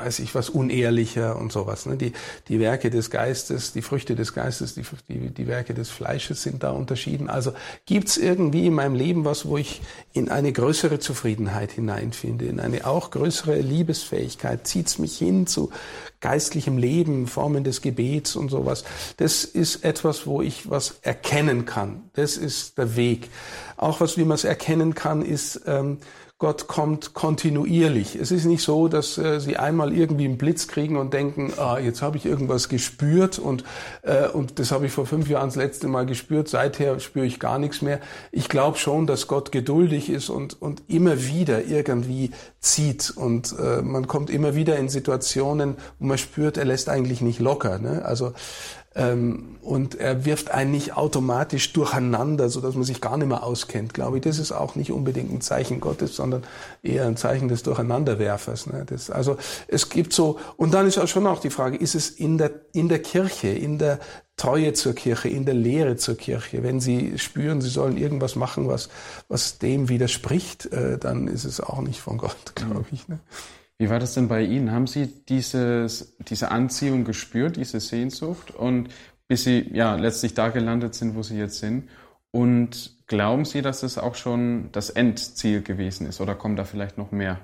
weiß 0.00 0.20
ich 0.20 0.34
was, 0.34 0.48
unehrlicher 0.48 1.36
und 1.36 1.52
sowas. 1.52 1.86
Ne? 1.86 1.96
Die, 1.96 2.12
die 2.48 2.58
Werke 2.58 2.90
des 2.90 3.10
Geistes, 3.10 3.72
die 3.72 3.82
Früchte 3.82 4.14
des 4.14 4.32
Geistes, 4.32 4.74
die, 4.74 4.82
die, 5.08 5.30
die 5.30 5.46
Werke 5.46 5.74
des 5.74 5.90
Fleisches 5.90 6.42
sind 6.42 6.62
da 6.62 6.70
unterschieden. 6.70 7.28
Also 7.28 7.52
gibt's 7.86 8.16
irgendwie 8.16 8.66
in 8.66 8.74
meinem 8.74 8.94
Leben 8.94 9.24
was, 9.24 9.46
wo 9.46 9.58
ich 9.58 9.82
in 10.12 10.28
eine 10.28 10.52
größere 10.52 10.98
Zufriedenheit 10.98 11.72
hineinfinde, 11.72 12.46
in 12.46 12.60
eine 12.60 12.86
auch 12.86 13.10
größere 13.10 13.58
Liebesfähigkeit? 13.60 14.66
Zieht's 14.66 14.98
mich 14.98 15.18
hin 15.18 15.46
zu 15.46 15.70
geistlichem 16.20 16.78
Leben, 16.78 17.26
Formen 17.26 17.64
des 17.64 17.82
Gebets 17.82 18.36
und 18.36 18.48
sowas? 18.48 18.84
Das 19.18 19.44
ist 19.44 19.84
etwas, 19.84 20.26
wo 20.26 20.42
ich 20.42 20.70
was 20.70 20.98
erkennen 21.02 21.66
kann. 21.66 22.10
Das 22.14 22.36
ist 22.36 22.78
der 22.78 22.96
Weg. 22.96 23.28
Auch 23.76 24.00
was, 24.00 24.16
wie 24.16 24.24
man 24.24 24.34
es 24.34 24.44
erkennen 24.44 24.94
kann, 24.94 25.22
ist, 25.22 25.62
ähm, 25.66 25.98
Gott 26.40 26.68
kommt 26.68 27.12
kontinuierlich. 27.12 28.16
Es 28.16 28.30
ist 28.30 28.46
nicht 28.46 28.62
so, 28.62 28.88
dass 28.88 29.18
äh, 29.18 29.40
sie 29.40 29.58
einmal 29.58 29.92
irgendwie 29.92 30.24
einen 30.24 30.38
Blitz 30.38 30.68
kriegen 30.68 30.96
und 30.96 31.12
denken, 31.12 31.52
ah, 31.58 31.78
jetzt 31.78 32.00
habe 32.00 32.16
ich 32.16 32.24
irgendwas 32.24 32.70
gespürt 32.70 33.38
und, 33.38 33.62
äh, 34.00 34.26
und 34.26 34.58
das 34.58 34.72
habe 34.72 34.86
ich 34.86 34.92
vor 34.92 35.04
fünf 35.04 35.28
Jahren 35.28 35.48
das 35.48 35.56
letzte 35.56 35.86
Mal 35.86 36.06
gespürt, 36.06 36.48
seither 36.48 36.98
spüre 36.98 37.26
ich 37.26 37.40
gar 37.40 37.58
nichts 37.58 37.82
mehr. 37.82 38.00
Ich 38.32 38.48
glaube 38.48 38.78
schon, 38.78 39.06
dass 39.06 39.26
Gott 39.26 39.52
geduldig 39.52 40.08
ist 40.08 40.30
und, 40.30 40.62
und 40.62 40.82
immer 40.88 41.26
wieder 41.26 41.66
irgendwie 41.66 42.30
zieht 42.58 43.12
und 43.14 43.54
äh, 43.58 43.82
man 43.82 44.06
kommt 44.06 44.30
immer 44.30 44.54
wieder 44.54 44.78
in 44.78 44.88
Situationen, 44.88 45.76
wo 45.98 46.06
man 46.06 46.16
spürt, 46.16 46.56
er 46.56 46.64
lässt 46.64 46.88
eigentlich 46.88 47.20
nicht 47.20 47.40
locker. 47.40 47.78
Ne? 47.78 48.02
Also 48.02 48.32
und 48.92 49.94
er 50.00 50.24
wirft 50.24 50.50
einen 50.50 50.72
nicht 50.72 50.96
automatisch 50.96 51.72
durcheinander, 51.72 52.48
so 52.48 52.60
dass 52.60 52.74
man 52.74 52.82
sich 52.82 53.00
gar 53.00 53.16
nicht 53.16 53.28
mehr 53.28 53.44
auskennt. 53.44 53.94
Glaube 53.94 54.16
ich, 54.16 54.24
das 54.24 54.40
ist 54.40 54.50
auch 54.50 54.74
nicht 54.74 54.90
unbedingt 54.90 55.32
ein 55.32 55.40
Zeichen 55.40 55.78
Gottes, 55.78 56.16
sondern 56.16 56.42
eher 56.82 57.06
ein 57.06 57.16
Zeichen 57.16 57.46
des 57.46 57.62
Durcheinanderwerfers. 57.62 58.66
Ne? 58.66 58.84
Das, 58.86 59.08
also 59.08 59.36
es 59.68 59.90
gibt 59.90 60.12
so, 60.12 60.40
und 60.56 60.74
dann 60.74 60.88
ist 60.88 60.98
auch 60.98 61.06
schon 61.06 61.28
auch 61.28 61.38
die 61.38 61.50
Frage, 61.50 61.76
ist 61.76 61.94
es 61.94 62.10
in 62.10 62.36
der, 62.36 62.50
in 62.72 62.88
der 62.88 63.00
Kirche, 63.00 63.48
in 63.48 63.78
der 63.78 64.00
Treue 64.36 64.72
zur 64.72 64.94
Kirche, 64.94 65.28
in 65.28 65.44
der 65.44 65.54
Lehre 65.54 65.96
zur 65.96 66.16
Kirche, 66.16 66.64
wenn 66.64 66.80
Sie 66.80 67.16
spüren, 67.16 67.60
Sie 67.60 67.68
sollen 67.68 67.96
irgendwas 67.96 68.34
machen, 68.34 68.66
was, 68.66 68.88
was 69.28 69.58
dem 69.58 69.88
widerspricht, 69.88 70.66
äh, 70.72 70.98
dann 70.98 71.28
ist 71.28 71.44
es 71.44 71.60
auch 71.60 71.80
nicht 71.80 72.00
von 72.00 72.18
Gott, 72.18 72.36
glaube 72.56 72.86
ich. 72.90 73.06
Ne? 73.06 73.20
Wie 73.80 73.88
war 73.88 73.98
das 73.98 74.12
denn 74.12 74.28
bei 74.28 74.42
Ihnen? 74.42 74.72
Haben 74.72 74.86
Sie 74.86 75.06
dieses, 75.06 76.14
diese 76.28 76.50
Anziehung 76.50 77.04
gespürt, 77.04 77.56
diese 77.56 77.80
Sehnsucht 77.80 78.50
und 78.50 78.90
bis 79.26 79.44
Sie 79.44 79.70
ja 79.72 79.94
letztlich 79.94 80.34
da 80.34 80.50
gelandet 80.50 80.94
sind, 80.94 81.16
wo 81.16 81.22
Sie 81.22 81.38
jetzt 81.38 81.60
sind? 81.60 81.88
Und 82.30 82.94
glauben 83.06 83.46
Sie, 83.46 83.62
dass 83.62 83.82
es 83.82 83.96
auch 83.96 84.16
schon 84.16 84.68
das 84.72 84.90
Endziel 84.90 85.62
gewesen 85.62 86.06
ist 86.06 86.20
oder 86.20 86.34
kommt 86.34 86.58
da 86.58 86.64
vielleicht 86.64 86.98
noch 86.98 87.10
mehr? 87.10 87.40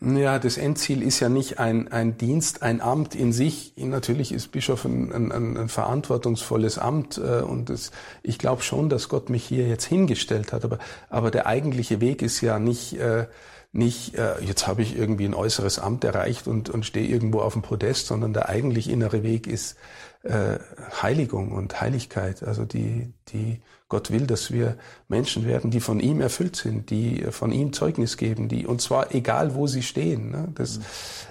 Ja, 0.00 0.40
das 0.40 0.58
Endziel 0.58 1.02
ist 1.02 1.20
ja 1.20 1.28
nicht 1.28 1.60
ein, 1.60 1.86
ein 1.92 2.18
Dienst, 2.18 2.64
ein 2.64 2.80
Amt 2.80 3.14
in 3.14 3.32
sich. 3.32 3.74
Natürlich 3.76 4.32
ist 4.32 4.48
Bischof 4.48 4.86
ein, 4.86 5.12
ein, 5.12 5.56
ein 5.56 5.68
verantwortungsvolles 5.68 6.78
Amt 6.78 7.16
äh, 7.18 7.42
und 7.42 7.70
das, 7.70 7.92
ich 8.24 8.40
glaube 8.40 8.62
schon, 8.62 8.88
dass 8.88 9.08
Gott 9.08 9.30
mich 9.30 9.44
hier 9.44 9.68
jetzt 9.68 9.84
hingestellt 9.84 10.52
hat. 10.52 10.64
Aber, 10.64 10.80
aber 11.10 11.30
der 11.30 11.46
eigentliche 11.46 12.00
Weg 12.00 12.22
ist 12.22 12.40
ja 12.40 12.58
nicht 12.58 12.98
äh, 12.98 13.26
nicht, 13.76 14.14
äh, 14.14 14.40
jetzt 14.40 14.66
habe 14.66 14.82
ich 14.82 14.96
irgendwie 14.96 15.26
ein 15.26 15.34
äußeres 15.34 15.78
Amt 15.78 16.04
erreicht 16.04 16.48
und, 16.48 16.70
und 16.70 16.86
stehe 16.86 17.06
irgendwo 17.06 17.40
auf 17.40 17.52
dem 17.52 17.62
Podest, 17.62 18.06
sondern 18.06 18.32
der 18.32 18.48
eigentlich 18.48 18.88
innere 18.88 19.22
Weg 19.22 19.46
ist 19.46 19.76
äh, 20.22 20.58
Heiligung 21.02 21.52
und 21.52 21.80
Heiligkeit. 21.80 22.42
Also 22.42 22.64
die, 22.64 23.12
die 23.28 23.60
Gott 23.88 24.10
will, 24.10 24.26
dass 24.26 24.50
wir 24.50 24.76
Menschen 25.08 25.46
werden, 25.46 25.70
die 25.70 25.80
von 25.80 26.00
ihm 26.00 26.20
erfüllt 26.20 26.56
sind, 26.56 26.90
die 26.90 27.22
von 27.30 27.52
ihm 27.52 27.72
Zeugnis 27.72 28.16
geben, 28.16 28.48
die 28.48 28.66
und 28.66 28.80
zwar 28.80 29.14
egal, 29.14 29.54
wo 29.54 29.66
sie 29.66 29.82
stehen. 29.82 30.30
Ne? 30.30 30.48
Das, 30.54 30.78
mhm. 30.78 30.84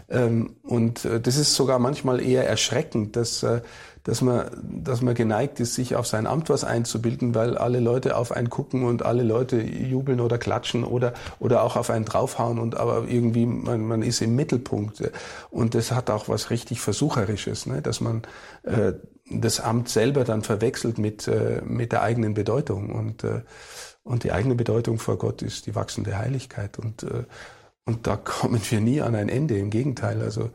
ähm, 0.09 0.55
und 0.63 1.03
äh, 1.03 1.19
das 1.19 1.35
ist 1.35 1.55
sogar 1.55 1.79
manchmal 1.79 2.21
eher 2.21 2.47
erschreckend, 2.47 3.15
dass 3.15 3.43
äh, 3.43 3.61
dass 4.05 4.21
man, 4.21 4.45
dass 4.61 5.01
man 5.01 5.15
geneigt 5.15 5.59
ist, 5.59 5.73
sich 5.73 5.95
auf 5.95 6.05
sein 6.05 6.27
Amt 6.27 6.49
was 6.49 6.63
einzubilden, 6.63 7.33
weil 7.33 7.57
alle 7.57 7.79
Leute 7.79 8.15
auf 8.15 8.31
einen 8.31 8.51
gucken 8.51 8.83
und 8.83 9.03
alle 9.03 9.23
Leute 9.23 9.59
jubeln 9.59 10.19
oder 10.19 10.37
klatschen 10.37 10.83
oder, 10.83 11.13
oder 11.39 11.63
auch 11.63 11.75
auf 11.75 11.89
einen 11.89 12.05
draufhauen 12.05 12.59
und 12.59 12.77
aber 12.77 13.07
irgendwie 13.07 13.47
man, 13.47 13.85
man 13.87 14.03
ist 14.03 14.21
im 14.21 14.35
Mittelpunkt. 14.35 15.01
Und 15.49 15.73
das 15.73 15.91
hat 15.91 16.11
auch 16.11 16.29
was 16.29 16.51
richtig 16.51 16.81
Versucherisches, 16.81 17.65
ne? 17.65 17.81
dass 17.81 17.99
man 17.99 18.21
äh, 18.61 18.93
das 19.31 19.59
Amt 19.59 19.89
selber 19.89 20.23
dann 20.23 20.43
verwechselt 20.43 20.99
mit, 20.99 21.27
äh, 21.27 21.63
mit 21.65 21.91
der 21.91 22.03
eigenen 22.03 22.35
Bedeutung. 22.35 22.91
Und, 22.91 23.23
äh, 23.23 23.41
und 24.03 24.23
die 24.23 24.31
eigene 24.31 24.53
Bedeutung 24.53 24.99
vor 24.99 25.17
Gott 25.17 25.41
ist 25.41 25.65
die 25.65 25.73
wachsende 25.73 26.19
Heiligkeit. 26.19 26.77
Und, 26.77 27.01
äh, 27.01 27.23
und 27.85 28.05
da 28.05 28.17
kommen 28.17 28.61
wir 28.69 28.81
nie 28.81 29.01
an 29.01 29.15
ein 29.15 29.29
Ende. 29.29 29.57
Im 29.57 29.71
Gegenteil, 29.71 30.21
also 30.21 30.51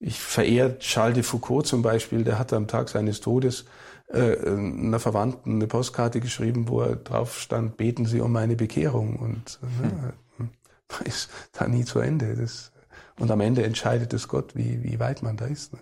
ich 0.00 0.20
verehre 0.20 0.78
Charles 0.78 1.14
de 1.14 1.22
Foucault 1.22 1.66
zum 1.66 1.82
Beispiel, 1.82 2.24
der 2.24 2.38
hat 2.38 2.52
am 2.52 2.68
Tag 2.68 2.88
seines 2.88 3.20
Todes 3.20 3.64
äh, 4.08 4.36
einer 4.46 5.00
Verwandten 5.00 5.56
eine 5.56 5.66
Postkarte 5.66 6.20
geschrieben, 6.20 6.68
wo 6.68 6.80
er 6.80 6.96
drauf 6.96 7.38
stand, 7.40 7.76
beten 7.76 8.06
Sie 8.06 8.20
um 8.20 8.32
meine 8.32 8.56
Bekehrung. 8.56 9.16
Und 9.16 9.58
äh, 9.82 10.42
hm. 10.42 10.50
ist 11.04 11.30
da 11.52 11.66
nie 11.66 11.84
zu 11.84 11.98
Ende. 11.98 12.36
Das, 12.36 12.72
und 13.18 13.30
am 13.30 13.40
Ende 13.40 13.64
entscheidet 13.64 14.12
es 14.14 14.28
Gott, 14.28 14.54
wie, 14.54 14.82
wie 14.82 15.00
weit 15.00 15.22
man 15.22 15.36
da 15.36 15.46
ist. 15.46 15.72
Ne? 15.72 15.80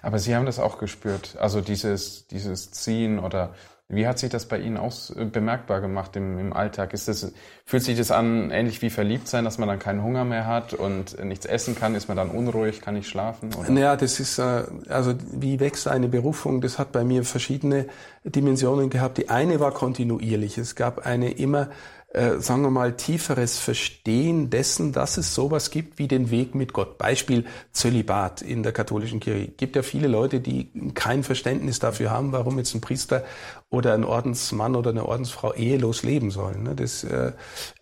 Aber 0.00 0.18
Sie 0.18 0.34
haben 0.34 0.46
das 0.46 0.58
auch 0.58 0.78
gespürt, 0.78 1.36
also 1.38 1.60
dieses, 1.60 2.26
dieses 2.28 2.70
Ziehen 2.70 3.18
oder 3.18 3.54
wie 3.88 4.08
hat 4.08 4.18
sich 4.18 4.30
das 4.30 4.46
bei 4.46 4.58
Ihnen 4.58 4.76
aus 4.76 5.10
äh, 5.10 5.24
bemerkbar 5.24 5.80
gemacht 5.80 6.16
im, 6.16 6.38
im 6.38 6.52
Alltag? 6.52 6.92
Ist 6.92 7.06
das, 7.06 7.32
fühlt 7.64 7.84
sich 7.84 7.96
das 7.96 8.10
an, 8.10 8.50
ähnlich 8.50 8.82
wie 8.82 8.90
verliebt 8.90 9.28
sein, 9.28 9.44
dass 9.44 9.58
man 9.58 9.68
dann 9.68 9.78
keinen 9.78 10.02
Hunger 10.02 10.24
mehr 10.24 10.46
hat 10.46 10.74
und 10.74 11.22
nichts 11.24 11.46
essen 11.46 11.76
kann? 11.76 11.94
Ist 11.94 12.08
man 12.08 12.16
dann 12.16 12.30
unruhig, 12.30 12.80
kann 12.80 12.94
nicht 12.94 13.08
schlafen? 13.08 13.54
Oder? 13.54 13.70
Naja, 13.70 13.96
das 13.96 14.18
ist, 14.18 14.38
äh, 14.38 14.64
also 14.88 15.14
wie 15.32 15.60
wächst 15.60 15.86
eine 15.86 16.08
Berufung? 16.08 16.60
Das 16.60 16.80
hat 16.80 16.90
bei 16.90 17.04
mir 17.04 17.22
verschiedene 17.24 17.86
Dimensionen 18.24 18.90
gehabt. 18.90 19.18
Die 19.18 19.28
eine 19.28 19.60
war 19.60 19.70
kontinuierlich. 19.70 20.58
Es 20.58 20.74
gab 20.74 21.06
eine 21.06 21.30
immer 21.30 21.68
äh, 22.16 22.40
sagen 22.40 22.62
wir 22.62 22.70
mal, 22.70 22.96
tieferes 22.96 23.58
Verstehen 23.58 24.48
dessen, 24.48 24.92
dass 24.92 25.18
es 25.18 25.34
sowas 25.34 25.70
gibt 25.70 25.98
wie 25.98 26.08
den 26.08 26.30
Weg 26.30 26.54
mit 26.54 26.72
Gott. 26.72 26.96
Beispiel 26.96 27.44
Zölibat 27.72 28.40
in 28.40 28.62
der 28.62 28.72
katholischen 28.72 29.20
Kirche. 29.20 29.48
Gibt 29.48 29.76
ja 29.76 29.82
viele 29.82 30.08
Leute, 30.08 30.40
die 30.40 30.70
kein 30.94 31.22
Verständnis 31.22 31.78
dafür 31.78 32.10
haben, 32.10 32.32
warum 32.32 32.56
jetzt 32.56 32.74
ein 32.74 32.80
Priester 32.80 33.22
oder 33.68 33.92
ein 33.92 34.02
Ordensmann 34.02 34.76
oder 34.76 34.90
eine 34.90 35.04
Ordensfrau 35.04 35.52
ehelos 35.52 36.04
leben 36.04 36.30
sollen. 36.30 36.62
Ne? 36.62 36.74
Das 36.74 37.04
äh, 37.04 37.32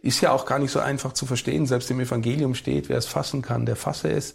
ist 0.03 0.21
ja 0.21 0.33
auch 0.33 0.47
gar 0.47 0.59
nicht 0.59 0.73
so 0.73 0.81
einfach 0.81 1.13
zu 1.13 1.27
verstehen. 1.27 1.67
Selbst 1.67 1.89
im 1.93 2.01
Evangelium 2.01 2.57
steht, 2.57 2.89
wer 2.89 2.99
es 2.99 3.07
fassen 3.07 3.41
kann, 3.41 3.67
der 3.67 3.77
fasse 3.77 4.11
es. 4.11 4.35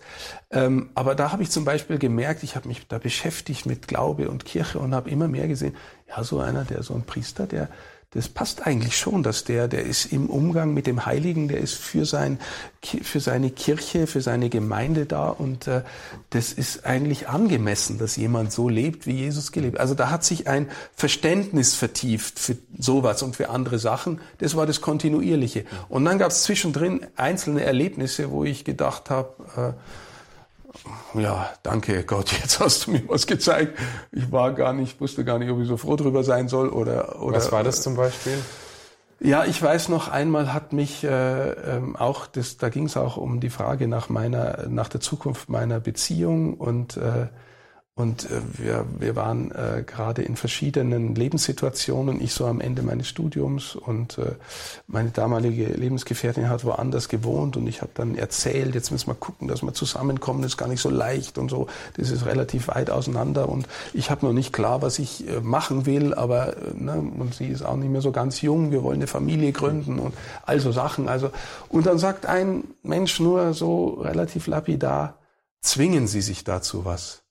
Ähm, 0.50 0.91
aber 0.96 1.13
da 1.13 1.34
habe 1.34 1.44
ich 1.44 1.51
zum 1.51 1.65
Beispiel 1.65 1.98
gemerkt, 1.98 2.44
ich 2.44 2.56
habe 2.56 2.70
mich 2.70 2.88
da 2.88 3.00
beschäftigt 3.00 3.65
mit 3.65 3.89
Glaube 3.89 4.29
und 4.29 4.46
Kirche 4.46 4.79
und 4.79 4.96
habe 4.96 5.10
immer 5.10 5.27
mehr 5.27 5.50
gesehen, 5.50 5.75
ja, 6.08 6.24
so 6.24 6.39
einer, 6.39 6.63
der 6.63 6.84
so 6.84 6.94
ein 6.94 7.03
Priester, 7.03 7.48
der 7.48 7.68
das 8.11 8.27
passt 8.27 8.65
eigentlich 8.65 8.97
schon, 8.97 9.21
dass 9.21 9.43
der, 9.43 9.67
der 9.67 9.83
ist 9.83 10.05
im 10.11 10.31
Umgang 10.31 10.73
mit 10.73 10.87
dem 10.87 11.05
Heiligen, 11.05 11.47
der 11.47 11.59
ist 11.59 11.75
für 11.75 12.05
sein, 12.05 12.39
für 12.81 13.19
seine 13.19 13.51
Kirche, 13.51 14.07
für 14.07 14.21
seine 14.21 14.49
Gemeinde 14.49 15.05
da 15.05 15.29
und 15.29 15.67
äh, 15.67 15.83
das 16.31 16.51
ist 16.51 16.87
eigentlich 16.87 17.29
angemessen, 17.29 17.99
dass 17.99 18.15
jemand 18.15 18.51
so 18.51 18.67
lebt, 18.67 19.05
wie 19.05 19.11
Jesus 19.11 19.51
gelebt. 19.51 19.79
Also 19.79 19.93
da 19.93 20.09
hat 20.09 20.23
sich 20.23 20.47
ein 20.47 20.71
Verständnis 20.95 21.75
vertieft 21.75 22.39
für 22.39 22.57
sowas 22.79 23.21
und 23.21 23.35
für 23.35 23.49
andere 23.49 23.77
Sachen. 23.77 24.21
Das 24.39 24.55
war 24.55 24.65
das 24.65 24.81
Kontinuierliche. 24.81 25.65
Und 25.87 26.03
dann 26.05 26.17
gab 26.17 26.31
es 26.31 26.41
zwischendrin 26.41 27.05
einzelne 27.15 27.63
Erlebnisse, 27.63 28.31
wo 28.31 28.43
ich 28.43 28.65
gedacht 28.65 29.11
habe, 29.11 29.75
äh, 29.77 29.79
ja, 31.13 31.49
danke 31.63 32.03
Gott, 32.03 32.31
jetzt 32.41 32.59
hast 32.59 32.88
du 32.88 32.91
mir 32.91 33.03
was 33.07 33.27
gezeigt. 33.27 33.77
Ich 34.11 34.31
war 34.31 34.53
gar 34.53 34.73
nicht, 34.73 34.99
wusste 35.01 35.25
gar 35.25 35.39
nicht, 35.39 35.49
ob 35.49 35.59
ich 35.59 35.67
so 35.67 35.77
froh 35.77 35.95
drüber 35.95 36.23
sein 36.23 36.47
soll 36.47 36.69
oder, 36.69 37.21
oder. 37.21 37.38
Was 37.38 37.51
war 37.51 37.63
das 37.63 37.81
zum 37.81 37.95
Beispiel? 37.95 38.38
Ja, 39.21 39.43
ich 39.43 39.61
weiß 39.61 39.89
noch, 39.89 40.07
einmal 40.07 40.53
hat 40.53 40.71
mich 40.71 41.03
äh, 41.03 41.51
ähm, 41.51 41.97
auch, 41.97 42.25
das, 42.25 42.57
da 42.57 42.69
ging 42.69 42.85
es 42.85 42.95
auch 42.95 43.17
um 43.17 43.41
die 43.41 43.49
Frage 43.49 43.88
nach 43.88 44.07
meiner, 44.07 44.67
nach 44.69 44.88
der 44.88 45.01
Zukunft 45.01 45.49
meiner 45.49 45.81
Beziehung 45.81 46.53
und 46.53 46.95
äh, 46.95 47.27
und 48.00 48.32
äh, 48.32 48.39
wir, 48.53 48.86
wir 48.98 49.18
waren 49.18 49.51
äh, 49.51 49.84
gerade 49.86 50.22
in 50.22 50.38
verschiedenen 50.38 51.15
Lebenssituationen. 51.15 52.22
Ich 52.22 52.34
so 52.34 52.46
am 52.46 52.62
Ende 52.62 52.82
meines 52.82 53.10
Studiums 53.10 53.75
und 53.75 54.18
äh, 54.18 54.36
meine 54.88 55.10
damalige 55.10 55.65
Lebensgefährtin 55.65 56.48
hat 56.48 56.63
woanders 56.63 57.10
gewohnt 57.10 57.58
und 57.58 57.68
ich 57.68 57.82
habe 57.82 57.91
dann 57.96 58.15
erzählt, 58.15 58.74
jetzt 58.74 58.91
müssen 58.91 59.08
wir 59.08 59.15
gucken, 59.15 59.50
dass 59.50 59.63
wir 59.63 59.74
zusammenkommen, 59.74 60.41
das 60.41 60.53
ist 60.53 60.58
gar 60.58 60.70
nicht 60.70 60.79
so 60.79 60.89
leicht 60.89 61.38
und 61.38 61.50
so. 61.50 61.68
Das 61.98 62.10
ist 62.10 62.25
relativ 62.25 62.70
weit 62.70 62.89
auseinander 62.89 63.50
und 63.50 63.68
ich 63.94 64.10
habe 64.10 64.25
noch 64.25 64.34
nicht 64.34 64.53
klar, 64.53 64.82
was 64.82 64.98
ich 64.98 65.27
äh, 65.27 65.41
machen 65.41 65.86
will, 65.86 66.13
aber 66.13 66.56
äh, 66.56 66.74
ne, 66.75 66.94
und 66.94 67.36
sie 67.36 67.48
ist 67.48 67.63
auch 67.63 67.75
nicht 67.75 67.91
mehr 67.91 68.01
so 68.01 68.13
ganz 68.13 68.39
jung. 68.39 68.72
Wir 68.72 68.82
wollen 68.82 69.00
eine 69.00 69.08
Familie 69.08 69.51
gründen 69.51 70.00
und 70.00 70.13
also 70.46 70.72
Sachen. 70.72 71.10
Also 71.10 71.32
und 71.68 71.86
dann 71.86 71.98
sagt 71.98 72.25
ein 72.27 72.63
Mensch 72.82 73.20
nur 73.20 73.53
so 73.53 74.00
relativ 74.00 74.48
lapidar: 74.48 75.18
Zwingen 75.60 76.08
Sie 76.08 76.22
sich 76.22 76.46
dazu 76.46 76.86
was? 76.86 77.24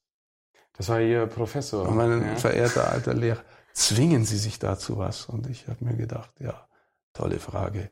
Das 0.78 0.88
war 0.88 1.00
Ihr 1.00 1.26
Professor. 1.26 1.90
Mein 1.90 2.22
ja. 2.22 2.36
verehrter 2.36 2.90
alter 2.90 3.12
Lehrer. 3.12 3.42
Zwingen 3.72 4.24
Sie 4.24 4.38
sich 4.38 4.58
dazu 4.58 4.96
was? 4.96 5.26
Und 5.26 5.48
ich 5.50 5.66
habe 5.68 5.84
mir 5.84 5.96
gedacht, 5.96 6.30
ja, 6.38 6.54
tolle 7.12 7.40
Frage. 7.40 7.90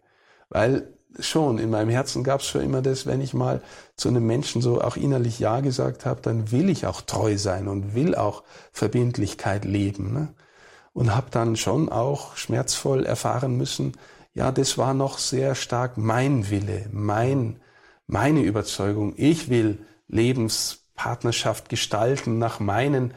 Weil 0.48 0.88
schon, 1.18 1.58
in 1.58 1.70
meinem 1.70 1.90
Herzen 1.90 2.22
gab 2.22 2.40
es 2.40 2.46
schon 2.46 2.62
immer 2.62 2.82
das, 2.82 3.06
wenn 3.06 3.20
ich 3.20 3.34
mal 3.34 3.60
zu 3.96 4.08
einem 4.08 4.26
Menschen 4.26 4.62
so 4.62 4.80
auch 4.80 4.96
innerlich 4.96 5.38
Ja 5.38 5.60
gesagt 5.60 6.06
habe, 6.06 6.20
dann 6.22 6.52
will 6.52 6.70
ich 6.70 6.86
auch 6.86 7.00
treu 7.02 7.36
sein 7.36 7.68
und 7.68 7.94
will 7.94 8.14
auch 8.14 8.44
Verbindlichkeit 8.72 9.64
leben. 9.64 10.12
Ne? 10.12 10.28
Und 10.92 11.14
habe 11.14 11.26
dann 11.30 11.56
schon 11.56 11.88
auch 11.88 12.36
schmerzvoll 12.36 13.04
erfahren 13.04 13.56
müssen, 13.56 13.92
ja, 14.32 14.52
das 14.52 14.76
war 14.76 14.92
noch 14.92 15.16
sehr 15.16 15.54
stark 15.54 15.96
mein 15.96 16.50
Wille, 16.50 16.86
mein, 16.92 17.58
meine 18.06 18.42
Überzeugung. 18.42 19.14
Ich 19.16 19.48
will 19.48 19.78
Lebens 20.08 20.85
Partnerschaft 20.96 21.68
gestalten 21.68 22.38
nach 22.38 22.58
meinen 22.58 23.12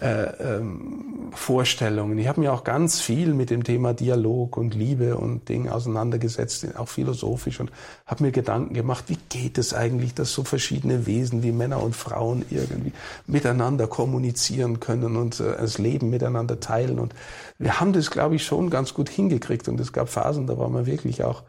äh, 0.00 0.58
ähm, 0.58 1.32
Vorstellungen. 1.32 2.18
Ich 2.18 2.28
habe 2.28 2.40
mir 2.40 2.52
auch 2.52 2.64
ganz 2.64 3.00
viel 3.00 3.32
mit 3.32 3.48
dem 3.48 3.64
Thema 3.64 3.94
Dialog 3.94 4.58
und 4.58 4.74
Liebe 4.74 5.16
und 5.16 5.48
Ding 5.48 5.70
auseinandergesetzt, 5.70 6.66
auch 6.76 6.88
philosophisch 6.88 7.60
und 7.60 7.70
habe 8.04 8.24
mir 8.24 8.30
Gedanken 8.30 8.74
gemacht, 8.74 9.04
wie 9.08 9.16
geht 9.30 9.56
es 9.56 9.72
eigentlich, 9.72 10.12
dass 10.12 10.32
so 10.32 10.44
verschiedene 10.44 11.06
Wesen 11.06 11.42
wie 11.42 11.52
Männer 11.52 11.82
und 11.82 11.96
Frauen 11.96 12.44
irgendwie 12.50 12.92
miteinander 13.26 13.86
kommunizieren 13.86 14.80
können 14.80 15.16
und 15.16 15.40
äh, 15.40 15.56
das 15.56 15.78
Leben 15.78 16.10
miteinander 16.10 16.60
teilen. 16.60 16.98
Und 16.98 17.14
wir 17.58 17.80
haben 17.80 17.94
das, 17.94 18.10
glaube 18.10 18.36
ich, 18.36 18.44
schon 18.44 18.68
ganz 18.68 18.92
gut 18.92 19.08
hingekriegt. 19.08 19.66
Und 19.66 19.80
es 19.80 19.94
gab 19.94 20.10
Phasen, 20.10 20.46
da 20.46 20.58
waren 20.58 20.74
wir 20.74 20.84
wirklich 20.84 21.24
auch, 21.24 21.42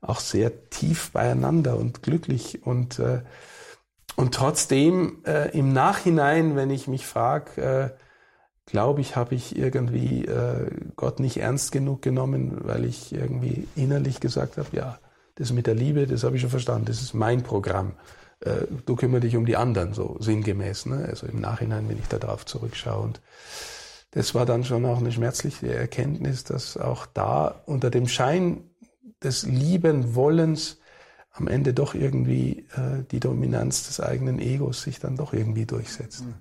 auch 0.00 0.18
sehr 0.18 0.70
tief 0.70 1.12
beieinander 1.12 1.76
und 1.76 2.02
glücklich 2.02 2.66
und 2.66 2.98
äh, 2.98 3.20
und 4.16 4.34
trotzdem 4.34 5.18
äh, 5.26 5.56
im 5.56 5.72
Nachhinein, 5.72 6.56
wenn 6.56 6.70
ich 6.70 6.88
mich 6.88 7.06
frage, 7.06 7.62
äh, 7.62 7.90
glaube 8.66 9.00
ich, 9.00 9.16
habe 9.16 9.34
ich 9.34 9.56
irgendwie 9.56 10.24
äh, 10.24 10.70
Gott 10.96 11.20
nicht 11.20 11.38
ernst 11.38 11.72
genug 11.72 12.02
genommen, 12.02 12.58
weil 12.62 12.84
ich 12.84 13.12
irgendwie 13.12 13.66
innerlich 13.74 14.20
gesagt 14.20 14.56
habe, 14.58 14.68
ja, 14.72 14.98
das 15.36 15.52
mit 15.52 15.66
der 15.66 15.74
Liebe, 15.74 16.06
das 16.06 16.24
habe 16.24 16.36
ich 16.36 16.42
schon 16.42 16.50
verstanden, 16.50 16.86
das 16.86 17.00
ist 17.00 17.14
mein 17.14 17.42
Programm. 17.42 17.92
Äh, 18.40 18.66
du 18.84 18.96
kümmerst 18.96 19.24
dich 19.24 19.36
um 19.36 19.46
die 19.46 19.56
anderen, 19.56 19.94
so 19.94 20.16
sinngemäß. 20.20 20.86
Ne? 20.86 21.06
Also 21.08 21.26
im 21.26 21.40
Nachhinein, 21.40 21.88
wenn 21.88 21.98
ich 21.98 22.08
da 22.08 22.18
drauf 22.18 22.44
zurückschaue. 22.44 23.02
Und 23.02 23.20
das 24.12 24.34
war 24.34 24.46
dann 24.46 24.64
schon 24.64 24.84
auch 24.84 24.98
eine 24.98 25.12
schmerzliche 25.12 25.74
Erkenntnis, 25.74 26.44
dass 26.44 26.76
auch 26.76 27.06
da 27.06 27.62
unter 27.66 27.90
dem 27.90 28.08
Schein 28.08 28.64
des 29.22 29.44
lieben 29.44 30.14
Wollens 30.14 30.78
am 31.32 31.48
Ende 31.48 31.74
doch 31.74 31.94
irgendwie 31.94 32.66
äh, 32.76 33.04
die 33.10 33.20
Dominanz 33.20 33.86
des 33.86 34.00
eigenen 34.00 34.38
Egos 34.38 34.82
sich 34.82 35.00
dann 35.00 35.16
doch 35.16 35.32
irgendwie 35.32 35.66
durchsetzt. 35.66 36.24
Mhm. 36.24 36.34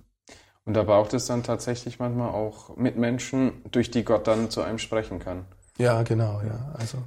Und 0.66 0.76
da 0.76 0.84
braucht 0.84 1.14
es 1.14 1.26
dann 1.26 1.44
tatsächlich 1.44 2.00
manchmal 2.00 2.30
auch 2.30 2.76
Mitmenschen, 2.78 3.54
durch 3.72 3.90
die 3.90 4.04
Gott 4.04 4.28
dann 4.28 4.50
zu 4.50 4.62
einem 4.62 4.78
sprechen 4.78 5.20
kann. 5.20 5.46
Ja, 5.78 6.04
genau, 6.04 6.42
ja. 6.42 6.76
Also. 6.78 7.00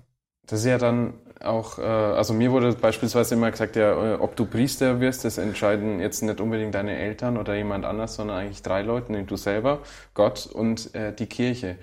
Das 0.46 0.60
ist 0.60 0.66
ja 0.66 0.78
dann 0.78 1.14
auch, 1.40 1.78
äh, 1.78 1.82
also 1.82 2.34
mir 2.34 2.50
wurde 2.52 2.72
beispielsweise 2.74 3.34
immer 3.34 3.50
gesagt, 3.50 3.76
ja, 3.76 4.14
äh, 4.14 4.16
ob 4.16 4.36
du 4.36 4.46
Priester 4.46 5.00
wirst, 5.00 5.24
das 5.24 5.38
entscheiden 5.38 6.00
jetzt 6.00 6.22
nicht 6.22 6.40
unbedingt 6.40 6.74
deine 6.74 6.96
Eltern 6.96 7.38
oder 7.38 7.54
jemand 7.54 7.84
anders, 7.84 8.16
sondern 8.16 8.38
eigentlich 8.38 8.62
drei 8.62 8.82
Leute, 8.82 9.12
nämlich 9.12 9.28
du 9.28 9.36
selber, 9.36 9.80
Gott 10.14 10.46
und 10.46 10.94
äh, 10.94 11.14
die 11.14 11.26
Kirche. 11.26 11.76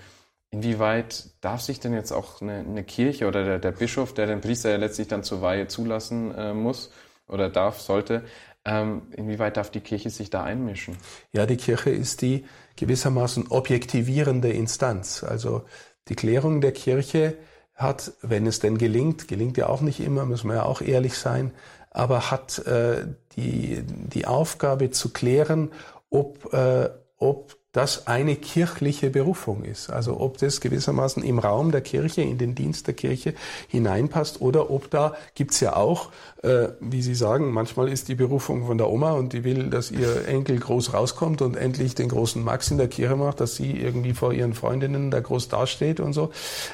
Inwieweit 0.53 1.29
darf 1.39 1.61
sich 1.61 1.79
denn 1.79 1.93
jetzt 1.93 2.11
auch 2.11 2.41
eine, 2.41 2.59
eine 2.59 2.83
Kirche 2.83 3.27
oder 3.27 3.45
der, 3.45 3.59
der, 3.59 3.71
Bischof, 3.71 4.13
der 4.13 4.27
den 4.27 4.41
Priester 4.41 4.69
ja 4.69 4.75
letztlich 4.75 5.07
dann 5.07 5.23
zur 5.23 5.41
Weihe 5.41 5.67
zulassen 5.67 6.35
äh, 6.35 6.53
muss 6.53 6.91
oder 7.27 7.49
darf, 7.49 7.79
sollte, 7.79 8.25
ähm, 8.65 9.03
inwieweit 9.15 9.55
darf 9.55 9.71
die 9.71 9.79
Kirche 9.79 10.09
sich 10.09 10.29
da 10.29 10.43
einmischen? 10.43 10.97
Ja, 11.31 11.45
die 11.45 11.55
Kirche 11.55 11.89
ist 11.89 12.21
die 12.21 12.45
gewissermaßen 12.75 13.47
objektivierende 13.47 14.51
Instanz. 14.51 15.23
Also 15.23 15.63
die 16.09 16.15
Klärung 16.15 16.59
der 16.59 16.73
Kirche 16.73 17.37
hat, 17.73 18.11
wenn 18.21 18.45
es 18.45 18.59
denn 18.59 18.77
gelingt, 18.77 19.29
gelingt 19.29 19.57
ja 19.57 19.67
auch 19.67 19.81
nicht 19.81 20.01
immer, 20.01 20.25
müssen 20.25 20.49
wir 20.49 20.57
ja 20.57 20.63
auch 20.63 20.81
ehrlich 20.81 21.17
sein, 21.17 21.53
aber 21.89 22.29
hat 22.29 22.59
äh, 22.59 23.07
die, 23.37 23.83
die 23.83 24.27
Aufgabe 24.27 24.91
zu 24.91 25.13
klären, 25.13 25.71
ob, 26.09 26.53
äh, 26.53 26.89
ob 27.17 27.57
das 27.71 28.07
eine 28.07 28.35
kirchliche 28.35 29.09
Berufung 29.09 29.63
ist. 29.63 29.89
Also 29.89 30.19
ob 30.19 30.37
das 30.37 30.59
gewissermaßen 30.59 31.23
im 31.23 31.39
Raum 31.39 31.71
der 31.71 31.79
Kirche, 31.81 32.21
in 32.21 32.37
den 32.37 32.53
Dienst 32.53 32.87
der 32.87 32.93
Kirche 32.93 33.33
hineinpasst 33.69 34.41
oder 34.41 34.69
ob 34.69 34.89
da 34.89 35.15
gibt's 35.35 35.61
ja 35.61 35.77
auch, 35.77 36.11
äh, 36.43 36.67
wie 36.81 37.01
Sie 37.01 37.15
sagen, 37.15 37.51
manchmal 37.51 37.87
ist 37.87 38.09
die 38.09 38.15
Berufung 38.15 38.67
von 38.67 38.77
der 38.77 38.89
Oma 38.89 39.11
und 39.11 39.31
die 39.31 39.45
will, 39.45 39.69
dass 39.69 39.89
ihr 39.89 40.27
Enkel 40.27 40.59
groß 40.59 40.93
rauskommt 40.93 41.41
und 41.41 41.55
endlich 41.55 41.95
den 41.95 42.09
großen 42.09 42.43
Max 42.43 42.71
in 42.71 42.77
der 42.77 42.89
Kirche 42.89 43.15
macht, 43.15 43.39
dass 43.39 43.55
sie 43.55 43.71
irgendwie 43.71 44.13
vor 44.13 44.33
ihren 44.33 44.53
Freundinnen 44.53 45.09
da 45.09 45.21
groß 45.21 45.47
dasteht 45.47 46.01
und 46.01 46.11
so. 46.11 46.31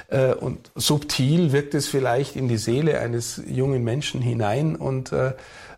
Äh, 0.08 0.34
und 0.34 0.72
subtil 0.74 1.52
wirkt 1.52 1.76
es 1.76 1.88
vielleicht 1.88 2.36
in 2.36 2.48
die 2.48 2.58
Seele 2.58 3.00
eines 3.00 3.40
jungen 3.48 3.84
Menschen 3.84 4.20
hinein 4.22 4.76
und 4.76 5.12
äh, 5.12 5.34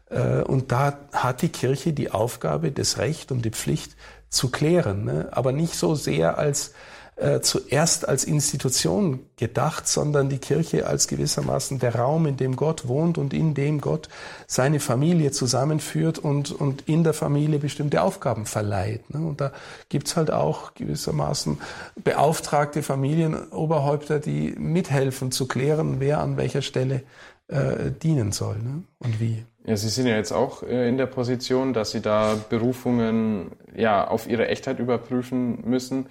äh 0.09 0.43
und 0.43 0.71
da 0.71 0.97
hat 1.11 1.41
die 1.41 1.49
Kirche 1.49 1.91
die 1.91 2.11
Aufgabe, 2.11 2.71
das 2.71 2.97
Recht 2.97 3.31
und 3.31 3.43
die 3.43 3.51
Pflicht, 3.51 3.95
zu 4.29 4.49
klären, 4.49 5.05
ne? 5.05 5.29
aber 5.31 5.51
nicht 5.51 5.75
so 5.75 5.95
sehr 5.95 6.37
als 6.37 6.73
äh, 7.19 7.41
zuerst 7.41 8.07
als 8.07 8.23
Institution 8.23 9.25
gedacht, 9.35 9.89
sondern 9.89 10.29
die 10.29 10.37
Kirche 10.37 10.87
als 10.87 11.07
gewissermaßen 11.09 11.77
der 11.77 11.95
Raum, 11.95 12.25
in 12.25 12.37
dem 12.37 12.55
Gott 12.55 12.87
wohnt 12.87 13.17
und 13.17 13.33
in 13.33 13.53
dem 13.53 13.81
Gott 13.81 14.07
seine 14.47 14.79
Familie 14.79 15.31
zusammenführt 15.31 16.17
und, 16.17 16.51
und 16.51 16.87
in 16.87 17.03
der 17.03 17.13
Familie 17.13 17.59
bestimmte 17.59 18.03
Aufgaben 18.03 18.45
verleiht. 18.45 19.13
Ne? 19.13 19.19
Und 19.19 19.41
da 19.41 19.51
gibt's 19.89 20.15
halt 20.15 20.31
auch 20.31 20.73
gewissermaßen 20.75 21.57
beauftragte 22.01 22.83
Familienoberhäupter, 22.83 24.19
die 24.19 24.55
mithelfen 24.57 25.33
zu 25.33 25.45
klären, 25.45 25.99
wer 25.99 26.21
an 26.21 26.37
welcher 26.37 26.61
Stelle 26.61 27.03
äh, 27.49 27.91
dienen 28.01 28.31
soll 28.31 28.59
ne? 28.59 28.83
und 28.99 29.19
wie. 29.19 29.43
Ja, 29.65 29.75
Sie 29.75 29.89
sind 29.89 30.07
ja 30.07 30.15
jetzt 30.15 30.31
auch 30.31 30.63
äh, 30.63 30.87
in 30.87 30.97
der 30.97 31.05
Position, 31.05 31.73
dass 31.73 31.91
Sie 31.91 32.01
da 32.01 32.35
Berufungen 32.49 33.51
ja 33.75 34.07
auf 34.07 34.27
ihre 34.27 34.47
Echtheit 34.47 34.79
überprüfen 34.79 35.61
müssen. 35.69 36.07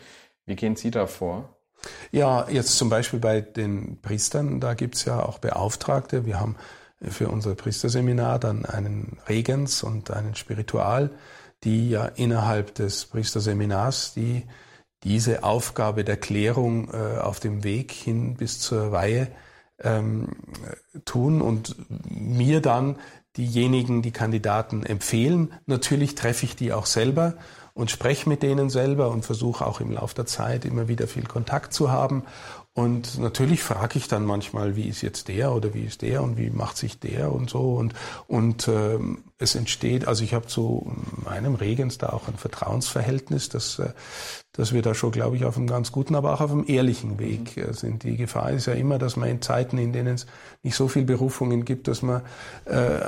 Wie 0.47 0.57
gehen 0.57 0.77
Sie 0.77 0.91
da 0.91 1.07
vor? 1.07 1.57
Ja, 2.11 2.49
jetzt 2.49 2.77
zum 2.77 2.89
Beispiel 2.89 3.21
bei 3.21 3.41
den 3.41 4.01
Priestern, 4.03 4.61
da 4.61 4.75
gibt's 4.75 5.05
ja 5.05 5.23
auch 5.23 5.39
Beauftragte. 5.39 6.27
Wir 6.27 6.41
haben 6.41 6.57
für 7.01 7.29
unser 7.29 7.55
Priesterseminar 7.55 8.39
dann 8.39 8.65
einen 8.65 9.19
Regens 9.29 9.83
und 9.83 10.11
einen 10.11 10.35
Spiritual, 10.35 11.11
die 11.65 11.91
ja 11.91 12.07
innerhalb 12.07 12.75
des 12.75 13.07
Priesterseminars 13.07 14.15
die 14.15 14.45
diese 15.05 15.45
Aufgabe 15.45 16.03
der 16.03 16.17
Klärung 16.17 16.93
äh, 16.93 17.19
auf 17.19 17.39
dem 17.39 17.63
Weg 17.63 17.93
hin 17.93 18.35
bis 18.37 18.59
zur 18.59 18.91
Weihe 18.91 19.29
ähm, 19.81 20.29
tun 21.05 21.41
und 21.41 21.77
mir 22.11 22.61
dann 22.61 22.97
diejenigen, 23.37 24.03
die 24.03 24.11
Kandidaten 24.11 24.85
empfehlen. 24.85 25.53
Natürlich 25.67 26.15
treffe 26.15 26.45
ich 26.47 26.57
die 26.57 26.73
auch 26.73 26.87
selber 26.87 27.35
und 27.75 27.93
spreche 27.93 28.29
mit 28.29 28.43
denen 28.43 28.71
selber 28.71 29.11
und 29.11 29.25
versuche 29.25 29.65
auch 29.65 29.81
im 29.81 29.93
Laufe 29.93 30.15
der 30.17 30.27
Zeit 30.27 30.65
immer 30.65 30.89
wieder 30.89 31.07
viel 31.07 31.25
Kontakt 31.25 31.73
zu 31.73 31.93
haben 31.93 32.25
und 32.75 33.19
natürlich 33.19 33.63
frage 33.63 33.99
ich 33.99 34.07
dann 34.07 34.25
manchmal, 34.25 34.77
wie 34.77 34.89
ist 34.89 35.03
jetzt 35.03 35.27
der 35.27 35.53
oder 35.53 35.75
wie 35.75 35.83
ist 35.83 36.03
der 36.03 36.23
und 36.23 36.37
wie 36.37 36.51
macht 36.51 36.77
sich 36.77 37.01
der 37.01 37.33
und 37.33 37.51
so. 37.51 37.75
Und, 37.75 37.93
und 38.29 38.69
ähm, 38.69 39.25
es 39.37 39.57
entsteht, 39.57 40.07
also 40.07 40.23
ich 40.23 40.33
habe 40.33 40.47
zu 40.47 40.93
meinem 41.25 41.57
Regens 41.57 41.99
da 41.99 42.11
auch 42.11 42.29
ein 42.29 42.37
Vertrauensverhältnis, 42.37 43.49
dass, 43.49 43.81
äh, 43.81 43.91
dass 44.53 44.73
wir 44.73 44.83
da 44.83 44.95
schon, 44.95 45.11
glaube 45.11 45.35
ich, 45.35 45.45
auf 45.45 45.57
einem 45.57 45.67
ganz 45.67 45.91
guten, 45.91 46.15
aber 46.15 46.33
auch 46.35 46.41
auf 46.41 46.53
einem 46.53 46.67
ehrlichen 46.69 47.19
Weg 47.19 47.57
äh, 47.57 47.73
sind. 47.73 48.05
Die 48.05 48.17
Gefahr 48.17 48.53
ist 48.53 48.67
ja 48.67 48.75
immer, 48.75 48.99
dass 48.99 49.17
man 49.17 49.29
in 49.29 49.43
Zeiten, 49.43 49.77
in 49.79 49.93
denen 49.93 50.15
es 50.15 50.27
nicht 50.63 50.77
so 50.77 50.87
viel 50.87 51.05
Berufungen 51.05 51.65
gibt, 51.65 51.89
dass 51.89 52.03
man 52.03 52.23
äh, 52.65 53.01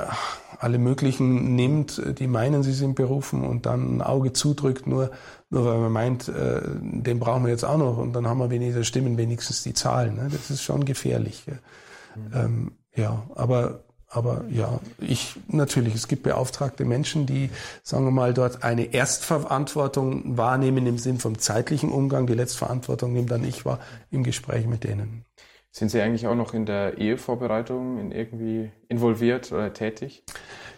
alle 0.61 0.77
möglichen 0.77 1.55
nimmt, 1.55 2.01
die 2.19 2.27
meinen, 2.27 2.61
sie 2.61 2.73
sind 2.73 2.95
berufen 2.95 3.43
und 3.43 3.65
dann 3.65 3.97
ein 3.97 4.01
Auge 4.01 4.31
zudrückt, 4.31 4.85
nur 4.85 5.11
nur 5.49 5.65
weil 5.65 5.79
man 5.79 5.91
meint, 5.91 6.29
äh, 6.29 6.61
den 6.81 7.19
brauchen 7.19 7.43
wir 7.43 7.51
jetzt 7.51 7.65
auch 7.65 7.77
noch 7.77 7.97
und 7.97 8.13
dann 8.13 8.27
haben 8.27 8.37
wir 8.39 8.49
weniger 8.49 8.83
Stimmen, 8.85 9.17
wenigstens 9.17 9.63
die 9.63 9.73
Zahlen. 9.73 10.15
Ne? 10.15 10.29
Das 10.31 10.49
ist 10.49 10.63
schon 10.63 10.85
gefährlich. 10.85 11.43
Mhm. 12.15 12.31
Ähm, 12.33 12.71
ja, 12.95 13.23
aber 13.35 13.81
aber 14.13 14.43
ja, 14.49 14.79
ich 14.99 15.37
natürlich, 15.47 15.95
es 15.95 16.09
gibt 16.09 16.23
beauftragte 16.23 16.83
Menschen, 16.83 17.25
die, 17.25 17.49
sagen 17.81 18.03
wir 18.03 18.11
mal, 18.11 18.33
dort 18.33 18.61
eine 18.61 18.93
Erstverantwortung 18.93 20.37
wahrnehmen 20.37 20.85
im 20.85 20.97
Sinn 20.97 21.17
vom 21.17 21.39
zeitlichen 21.39 21.89
Umgang. 21.91 22.27
Die 22.27 22.33
Letztverantwortung 22.33 23.13
nimmt 23.13 23.31
dann 23.31 23.45
ich 23.45 23.63
wahr 23.63 23.79
im 24.09 24.23
Gespräch 24.23 24.67
mit 24.67 24.83
denen. 24.83 25.23
Sind 25.71 25.89
Sie 25.89 26.01
eigentlich 26.01 26.27
auch 26.27 26.35
noch 26.35 26.53
in 26.53 26.65
der 26.65 26.97
Ehevorbereitung 26.97 27.97
in 27.97 28.11
irgendwie 28.11 28.71
involviert 28.89 29.51
oder 29.53 29.71
tätig? 29.73 30.23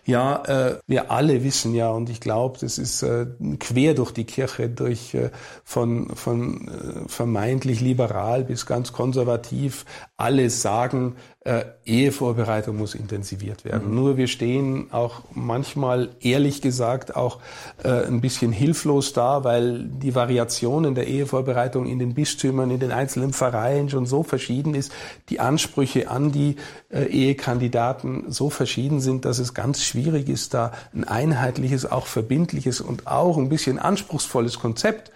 Ja, 0.05 0.43
äh, 0.45 0.79
wir 0.85 1.11
alle 1.11 1.43
wissen 1.43 1.73
ja, 1.73 1.89
und 1.89 2.09
ich 2.09 2.19
glaube, 2.19 2.59
das 2.59 2.77
ist 2.77 3.03
äh, 3.03 3.25
quer 3.59 3.93
durch 3.93 4.11
die 4.11 4.25
Kirche, 4.25 4.67
durch 4.67 5.13
äh, 5.13 5.29
von, 5.63 6.13
von 6.15 6.67
äh, 6.67 7.07
vermeintlich 7.07 7.79
liberal 7.79 8.43
bis 8.43 8.65
ganz 8.65 8.91
konservativ, 8.91 9.85
alle 10.17 10.49
sagen, 10.49 11.15
äh, 11.45 11.63
Ehevorbereitung 11.85 12.77
muss 12.77 12.95
intensiviert 12.95 13.65
werden. 13.65 13.89
Mhm. 13.89 13.95
Nur 13.95 14.17
wir 14.17 14.27
stehen 14.27 14.87
auch 14.91 15.21
manchmal, 15.33 16.09
ehrlich 16.21 16.61
gesagt, 16.61 17.15
auch 17.15 17.39
äh, 17.83 18.05
ein 18.05 18.21
bisschen 18.21 18.51
hilflos 18.51 19.13
da, 19.13 19.43
weil 19.43 19.83
die 19.83 20.15
Variationen 20.15 20.95
der 20.95 21.07
Ehevorbereitung 21.07 21.85
in 21.85 21.99
den 21.99 22.13
Bistümern, 22.13 22.71
in 22.71 22.79
den 22.79 22.91
einzelnen 22.91 23.33
Vereinen 23.33 23.89
schon 23.89 24.05
so 24.05 24.23
verschieden 24.23 24.73
ist, 24.75 24.91
die 25.29 25.39
Ansprüche 25.39 26.09
an 26.09 26.31
die 26.31 26.55
äh, 26.89 27.05
Ehekandidaten 27.05 28.25
so 28.29 28.49
verschieden 28.49 29.01
sind, 29.01 29.25
dass 29.25 29.39
es 29.39 29.53
ganz 29.53 29.83
schwierig 29.83 29.92
ist, 30.29 30.53
da 30.53 30.71
ein 30.93 31.03
einheitliches, 31.03 31.85
auch 31.85 32.07
verbindliches 32.07 32.81
und 32.81 33.07
auch 33.07 33.37
ein 33.37 33.49
bisschen 33.49 33.79
anspruchsvolles 33.79 34.59
Konzept 34.59 35.11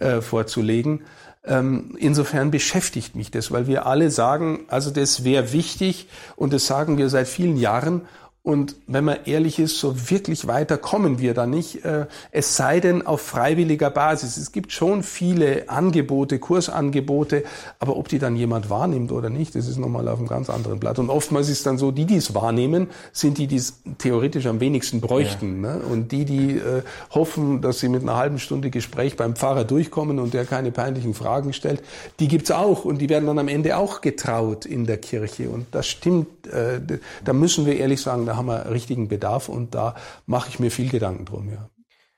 äh, 0.00 0.20
vorzulegen. 0.20 1.02
Ähm, 1.44 1.96
insofern 1.98 2.50
beschäftigt 2.50 3.16
mich 3.16 3.30
das, 3.30 3.50
weil 3.50 3.66
wir 3.66 3.86
alle 3.86 4.10
sagen, 4.10 4.60
also 4.68 4.90
das 4.90 5.24
wäre 5.24 5.52
wichtig 5.52 6.08
und 6.36 6.52
das 6.52 6.66
sagen 6.66 6.98
wir 6.98 7.08
seit 7.08 7.26
vielen 7.26 7.56
Jahren 7.56 8.02
und 8.44 8.74
wenn 8.88 9.04
man 9.04 9.18
ehrlich 9.26 9.60
ist, 9.60 9.78
so 9.78 10.10
wirklich 10.10 10.48
weiter 10.48 10.76
kommen 10.76 11.20
wir 11.20 11.32
da 11.32 11.46
nicht. 11.46 11.84
Äh, 11.84 12.06
es 12.32 12.56
sei 12.56 12.80
denn 12.80 13.06
auf 13.06 13.20
freiwilliger 13.20 13.88
Basis. 13.88 14.36
Es 14.36 14.50
gibt 14.50 14.72
schon 14.72 15.04
viele 15.04 15.68
Angebote, 15.68 16.40
Kursangebote, 16.40 17.44
aber 17.78 17.96
ob 17.96 18.08
die 18.08 18.18
dann 18.18 18.34
jemand 18.34 18.68
wahrnimmt 18.68 19.12
oder 19.12 19.30
nicht, 19.30 19.54
das 19.54 19.68
ist 19.68 19.78
nochmal 19.78 20.08
auf 20.08 20.18
einem 20.18 20.26
ganz 20.26 20.50
anderen 20.50 20.80
Blatt. 20.80 20.98
Und 20.98 21.08
oftmals 21.08 21.48
ist 21.48 21.66
dann 21.66 21.78
so, 21.78 21.92
die, 21.92 22.04
die 22.04 22.16
es 22.16 22.34
wahrnehmen, 22.34 22.88
sind 23.12 23.38
die, 23.38 23.46
die 23.46 23.54
es 23.56 23.74
theoretisch 23.98 24.46
am 24.46 24.58
wenigsten 24.58 25.00
bräuchten. 25.00 25.62
Ja. 25.62 25.76
Ne? 25.76 25.82
Und 25.84 26.10
die, 26.10 26.24
die 26.24 26.56
äh, 26.56 26.82
hoffen, 27.12 27.60
dass 27.62 27.78
sie 27.78 27.88
mit 27.88 28.02
einer 28.02 28.16
halben 28.16 28.40
Stunde 28.40 28.70
Gespräch 28.70 29.16
beim 29.16 29.36
Pfarrer 29.36 29.62
durchkommen 29.62 30.18
und 30.18 30.34
der 30.34 30.46
keine 30.46 30.72
peinlichen 30.72 31.14
Fragen 31.14 31.52
stellt, 31.52 31.80
die 32.18 32.26
gibt's 32.26 32.50
auch. 32.50 32.84
Und 32.84 32.98
die 32.98 33.08
werden 33.08 33.26
dann 33.26 33.38
am 33.38 33.46
Ende 33.46 33.76
auch 33.76 34.00
getraut 34.00 34.66
in 34.66 34.84
der 34.84 34.98
Kirche. 34.98 35.48
Und 35.48 35.66
das 35.70 35.86
stimmt. 35.86 36.48
Äh, 36.48 36.80
da 37.24 37.32
müssen 37.32 37.66
wir 37.66 37.76
ehrlich 37.76 38.00
sagen, 38.00 38.31
da 38.32 38.38
haben 38.38 38.46
wir 38.46 38.70
richtigen 38.70 39.08
Bedarf 39.08 39.50
und 39.50 39.74
da 39.74 39.94
mache 40.24 40.48
ich 40.48 40.58
mir 40.58 40.70
viel 40.70 40.88
Gedanken 40.88 41.26
drum, 41.26 41.50
ja. 41.50 41.68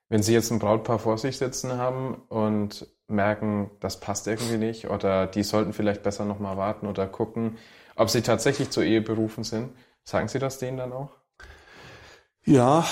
Wenn 0.09 0.23
Sie 0.23 0.33
jetzt 0.33 0.53
ein 0.53 0.61
Brautpaar 0.61 1.01
vor 1.01 1.19
sich 1.19 1.39
sitzen 1.39 1.77
haben 1.77 2.23
und 2.29 2.87
merken, 3.09 3.71
das 3.81 3.99
passt 3.99 4.29
irgendwie 4.29 4.59
nicht 4.59 4.89
oder 4.89 5.27
die 5.27 5.43
sollten 5.43 5.73
vielleicht 5.73 6.05
besser 6.05 6.25
nochmal 6.25 6.57
warten 6.57 6.87
oder 6.87 7.09
gucken, 7.09 7.59
ob 7.97 8.11
sie 8.11 8.23
tatsächlich 8.23 8.71
zur 8.71 8.85
Ehe 8.85 9.01
berufen 9.01 9.43
sind, 9.43 9.71
sagen 10.05 10.29
Sie 10.29 10.39
das 10.39 10.59
denen 10.59 10.77
dann 10.77 10.93
auch? 10.93 11.11
Ja, 12.45 12.85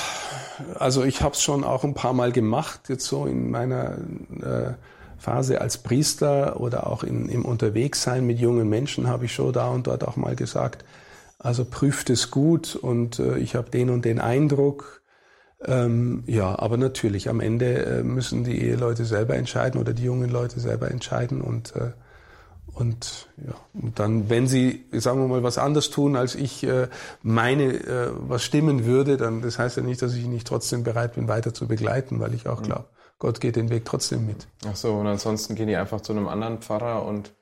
also 0.75 1.05
ich 1.05 1.23
habe 1.23 1.35
es 1.35 1.43
schon 1.43 1.63
auch 1.63 1.85
ein 1.85 1.95
paar 1.95 2.15
Mal 2.15 2.33
gemacht, 2.33 2.89
jetzt 2.89 3.07
so 3.07 3.27
in 3.27 3.51
meiner 3.51 3.99
äh, 4.43 4.73
Phase 5.17 5.61
als 5.61 5.79
Priester 5.79 6.59
oder 6.59 6.89
auch 6.89 7.05
in, 7.05 7.29
im 7.29 7.45
Unterwegssein 7.45 8.27
mit 8.27 8.41
jungen 8.41 8.69
Menschen 8.69 9.07
habe 9.07 9.27
ich 9.27 9.35
schon 9.35 9.53
da 9.53 9.69
und 9.69 9.87
dort 9.87 10.09
auch 10.09 10.17
mal 10.17 10.35
gesagt, 10.35 10.85
also 11.43 11.65
prüft 11.65 12.09
es 12.11 12.31
gut 12.31 12.77
und 12.77 13.19
äh, 13.19 13.39
ich 13.39 13.57
habe 13.57 13.71
den 13.71 13.91
und 13.91 14.05
den 14.05 14.21
Eindruck. 14.21 15.03
Ähm, 15.65 16.25
ja, 16.27 16.59
aber 16.59 16.77
natürlich, 16.77 17.29
am 17.29 17.41
Ende 17.41 17.85
äh, 17.85 18.03
müssen 18.03 18.45
die 18.45 18.63
Eheleute 18.63 19.05
selber 19.05 19.37
entscheiden 19.37 19.81
oder 19.81 19.93
die 19.93 20.05
jungen 20.05 20.31
Leute 20.31 20.61
selber 20.61 20.91
entscheiden 20.91 21.41
und 21.41 21.75
äh, 21.77 21.93
und 22.75 23.29
ja, 23.37 23.55
und 23.75 23.99
dann, 23.99 24.31
wenn 24.31 24.47
sie, 24.47 24.87
sagen 24.93 25.21
wir 25.21 25.29
mal, 25.29 25.43
was 25.43 25.59
anders 25.59 25.91
tun, 25.91 26.17
als 26.17 26.35
ich 26.35 26.65
äh, 26.65 26.89
meine, 27.23 27.65
äh, 27.65 28.11
was 28.17 28.45
stimmen 28.45 28.87
würde, 28.87 29.19
dann 29.19 29.43
das 29.43 29.59
heißt 29.59 29.77
ja 29.77 29.83
nicht, 29.83 30.01
dass 30.01 30.15
ich 30.15 30.25
nicht 30.27 30.47
trotzdem 30.47 30.83
bereit 30.83 31.15
bin, 31.17 31.29
weiter 31.29 31.53
zu 31.53 31.69
begleiten, 31.69 32.19
weil 32.19 32.33
ich 32.33 32.49
auch 32.49 32.61
mhm. 32.61 32.65
glaube, 32.65 32.85
Gott 33.19 33.41
geht 33.41 33.57
den 33.57 33.69
Weg 33.69 33.85
trotzdem 33.85 34.27
mit. 34.27 34.47
Ach 34.67 34.75
so, 34.75 34.95
und 34.95 35.07
ansonsten 35.07 35.55
gehen 35.55 35.69
die 35.69 35.77
einfach 35.77 36.01
zu 36.01 36.13
einem 36.13 36.29
anderen 36.29 36.59
Pfarrer 36.59 37.05
und 37.05 37.33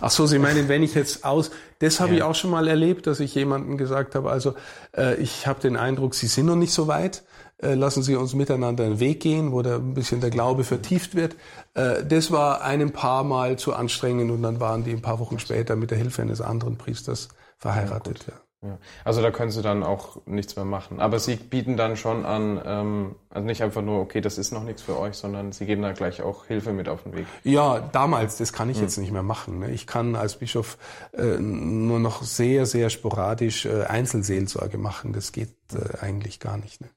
Ach 0.00 0.10
so, 0.10 0.26
Sie 0.26 0.38
meinen, 0.38 0.68
wenn 0.68 0.82
ich 0.82 0.94
jetzt 0.94 1.24
aus, 1.24 1.50
das 1.78 2.00
habe 2.00 2.10
ja. 2.12 2.16
ich 2.16 2.22
auch 2.22 2.34
schon 2.34 2.50
mal 2.50 2.68
erlebt, 2.68 3.06
dass 3.06 3.20
ich 3.20 3.34
jemandem 3.34 3.76
gesagt 3.78 4.14
habe, 4.14 4.30
also 4.30 4.54
äh, 4.96 5.16
ich 5.16 5.46
habe 5.46 5.60
den 5.60 5.76
Eindruck, 5.76 6.14
Sie 6.14 6.26
sind 6.26 6.46
noch 6.46 6.56
nicht 6.56 6.72
so 6.72 6.86
weit, 6.88 7.22
äh, 7.62 7.74
lassen 7.74 8.02
Sie 8.02 8.16
uns 8.16 8.34
miteinander 8.34 8.84
einen 8.84 9.00
Weg 9.00 9.20
gehen, 9.20 9.52
wo 9.52 9.62
da 9.62 9.76
ein 9.76 9.94
bisschen 9.94 10.20
der 10.20 10.30
Glaube 10.30 10.64
vertieft 10.64 11.14
wird. 11.14 11.36
Äh, 11.74 12.04
das 12.04 12.30
war 12.30 12.62
einem 12.62 12.92
paar 12.92 13.24
Mal 13.24 13.58
zu 13.58 13.74
anstrengend 13.74 14.30
und 14.30 14.42
dann 14.42 14.60
waren 14.60 14.84
die 14.84 14.92
ein 14.92 15.02
paar 15.02 15.18
Wochen 15.18 15.38
später 15.38 15.76
mit 15.76 15.90
der 15.90 15.98
Hilfe 15.98 16.22
eines 16.22 16.40
anderen 16.40 16.76
Priesters 16.76 17.28
verheiratet. 17.58 18.26
Ja, 18.28 18.34
ja. 18.64 18.78
Also 19.04 19.20
da 19.20 19.30
können 19.30 19.50
Sie 19.50 19.62
dann 19.62 19.82
auch 19.82 20.16
nichts 20.26 20.56
mehr 20.56 20.64
machen. 20.64 21.00
Aber 21.00 21.18
Sie 21.18 21.36
bieten 21.36 21.76
dann 21.76 21.96
schon 21.96 22.24
an, 22.24 22.60
ähm, 22.64 23.14
also 23.30 23.46
nicht 23.46 23.62
einfach 23.62 23.82
nur, 23.82 24.00
okay, 24.00 24.20
das 24.20 24.38
ist 24.38 24.52
noch 24.52 24.64
nichts 24.64 24.82
für 24.82 24.98
euch, 24.98 25.14
sondern 25.16 25.52
Sie 25.52 25.66
geben 25.66 25.82
da 25.82 25.92
gleich 25.92 26.22
auch 26.22 26.46
Hilfe 26.46 26.72
mit 26.72 26.88
auf 26.88 27.02
den 27.02 27.14
Weg. 27.14 27.26
Ja, 27.42 27.80
damals, 27.92 28.38
das 28.38 28.52
kann 28.52 28.70
ich 28.70 28.78
mhm. 28.78 28.82
jetzt 28.84 28.96
nicht 28.96 29.12
mehr 29.12 29.22
machen. 29.22 29.58
Ne? 29.58 29.70
Ich 29.70 29.86
kann 29.86 30.16
als 30.16 30.36
Bischof 30.36 30.78
äh, 31.12 31.38
nur 31.38 31.98
noch 31.98 32.22
sehr, 32.22 32.64
sehr 32.64 32.90
sporadisch 32.90 33.66
äh, 33.66 33.84
Einzelseelsorge 33.84 34.78
machen. 34.78 35.12
Das 35.12 35.32
geht 35.32 35.54
äh, 35.72 35.98
eigentlich 36.00 36.40
gar 36.40 36.56
nicht. 36.56 36.80
Ne? 36.80 36.88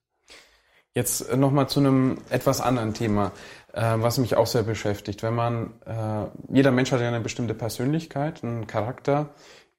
Jetzt 0.94 1.36
nochmal 1.36 1.70
zu 1.70 1.80
einem 1.80 2.18
etwas 2.30 2.60
anderen 2.60 2.96
Thema, 2.96 3.32
äh, 3.74 3.82
was 3.98 4.18
mich 4.18 4.36
auch 4.36 4.48
sehr 4.48 4.64
beschäftigt. 4.64 5.22
Wenn 5.22 5.36
man, 5.36 5.74
äh, 5.86 6.26
jeder 6.52 6.72
Mensch 6.72 6.92
hat 6.92 7.02
ja 7.02 7.08
eine 7.08 7.20
bestimmte 7.20 7.54
Persönlichkeit, 7.54 8.44
einen 8.44 8.66
Charakter 8.66 9.30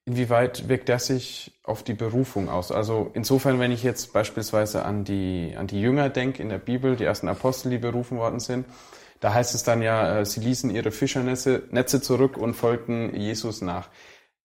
inwieweit 0.08 0.68
wirkt 0.68 0.88
der 0.88 0.98
sich 0.98 1.52
auf 1.62 1.82
die 1.82 1.92
Berufung 1.92 2.48
aus? 2.48 2.72
Also 2.72 3.10
insofern, 3.12 3.60
wenn 3.60 3.70
ich 3.70 3.82
jetzt 3.82 4.14
beispielsweise 4.14 4.84
an 4.84 5.04
die, 5.04 5.54
an 5.56 5.66
die 5.66 5.80
Jünger 5.80 6.08
denke 6.08 6.42
in 6.42 6.48
der 6.48 6.58
Bibel, 6.58 6.96
die 6.96 7.04
ersten 7.04 7.28
Apostel, 7.28 7.70
die 7.70 7.78
berufen 7.78 8.16
worden 8.16 8.40
sind, 8.40 8.64
da 9.20 9.34
heißt 9.34 9.54
es 9.54 9.64
dann 9.64 9.82
ja, 9.82 10.20
äh, 10.20 10.24
sie 10.24 10.40
ließen 10.40 10.70
ihre 10.70 10.92
Fischernetze 10.92 11.64
Netze 11.70 12.00
zurück 12.00 12.38
und 12.38 12.54
folgten 12.54 13.14
Jesus 13.14 13.60
nach. 13.60 13.88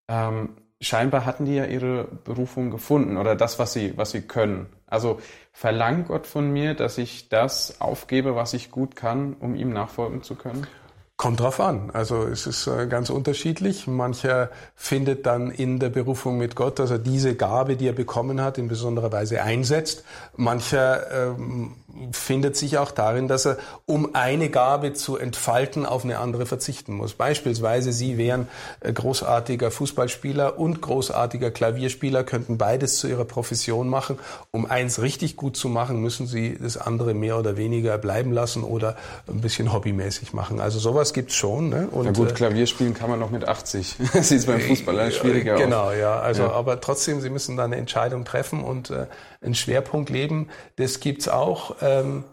Ähm, 0.10 0.58
scheinbar 0.82 1.26
hatten 1.26 1.46
die 1.46 1.56
ja 1.56 1.66
ihre 1.66 2.04
Berufung 2.04 2.70
gefunden 2.70 3.16
oder 3.16 3.36
das, 3.36 3.58
was 3.58 3.72
sie, 3.72 3.94
was 3.96 4.12
sie 4.12 4.24
können. 4.24 4.68
Also 4.86 5.22
verlangt 5.54 6.10
Gott 6.10 6.28
von 6.28 6.52
mir, 6.52 6.74
dass 6.74 6.98
ich 6.98 7.30
das 7.30 7.80
aufgebe, 7.80 8.36
was 8.36 8.54
ich 8.54 8.70
gut 8.70 8.98
kann, 8.98 9.34
um 9.40 9.56
ihm 9.56 9.72
nachfolgen 9.72 10.24
zu 10.24 10.36
können? 10.36 10.68
Kommt 11.16 11.40
drauf 11.40 11.60
an. 11.60 11.92
Also 11.92 12.24
es 12.24 12.48
ist 12.48 12.66
äh, 12.66 12.88
ganz 12.88 13.10
unterschiedlich. 13.12 13.86
Mancher 13.86 14.50
findet 14.76 15.26
dann 15.28 15.52
in 15.52 15.78
der 15.78 15.90
Berufung 15.90 16.40
mit 16.40 16.56
Gott, 16.56 16.80
dass 16.80 16.90
er 16.90 16.98
diese 16.98 17.36
Gabe, 17.36 17.76
die 17.76 17.88
er 17.88 17.94
bekommen 17.94 18.42
hat, 18.42 18.58
in 18.58 18.68
besonderer 18.68 19.12
Weise 19.12 19.44
einsetzt. 19.44 20.04
Mancher 20.36 21.12
ähm, 21.12 21.76
findet 22.12 22.56
sich 22.58 22.78
auch 22.78 22.92
darin, 22.92 23.28
dass 23.28 23.46
er, 23.46 23.58
um 23.86 24.16
eine 24.16 24.50
Gabe 24.50 24.94
zu 24.94 25.18
entfalten, 25.18 25.86
auf 25.86 26.04
eine 26.04 26.18
andere 26.20 26.46
verzichten 26.46 26.94
muss. 26.96 27.14
Beispielsweise 27.14 27.92
Sie 27.92 28.18
wären 28.18 28.48
äh, 28.80 28.92
großartiger 28.92 29.72
Fußballspieler 29.72 30.58
und 30.58 30.82
großartiger 30.82 31.52
Klavierspieler, 31.52 32.24
könnten 32.24 32.58
beides 32.58 32.98
zu 32.98 33.08
Ihrer 33.08 33.26
Profession 33.26 33.90
machen. 33.90 34.18
Um 34.52 34.66
eins 34.66 35.02
richtig 35.02 35.36
gut 35.36 35.56
zu 35.56 35.70
machen, 35.70 36.02
müssen 36.02 36.28
Sie 36.28 36.58
das 36.60 36.78
andere 36.78 37.14
mehr 37.14 37.38
oder 37.38 37.58
weniger 37.58 37.98
bleiben 37.98 38.32
lassen 38.32 38.64
oder 38.64 38.96
ein 39.28 39.42
bisschen 39.42 39.72
hobbymäßig 39.72 40.34
machen. 40.34 40.60
Also 40.60 40.80
sowas 40.80 41.14
gibt's 41.14 41.36
schon. 41.36 41.70
Ne? 41.70 41.88
Und, 41.92 42.06
Na 42.06 42.12
gut, 42.12 42.32
äh, 42.32 42.34
Klavierspielen 42.34 42.94
kann 42.94 43.10
man 43.10 43.20
noch 43.20 43.30
mit 43.30 43.48
80. 43.48 43.98
das 44.14 44.32
ist 44.32 44.48
beim 44.48 44.60
Fußballer 44.60 45.12
schwieriger 45.12 45.56
Genau, 45.56 45.90
aus. 45.90 45.96
ja. 46.00 46.20
Also, 46.20 46.44
ja. 46.44 46.52
aber 46.52 46.82
trotzdem, 46.82 47.22
Sie 47.22 47.30
müssen 47.30 47.58
da 47.58 47.66
eine 47.66 47.76
Entscheidung 47.76 48.26
treffen 48.26 48.64
und 48.64 48.90
äh, 48.90 49.06
einen 49.44 49.56
Schwerpunkt 49.56 50.10
leben. 50.10 50.50
Das 50.76 51.00
gibt's 51.00 51.28
auch. 51.28 51.76
Ähm, 51.82 52.24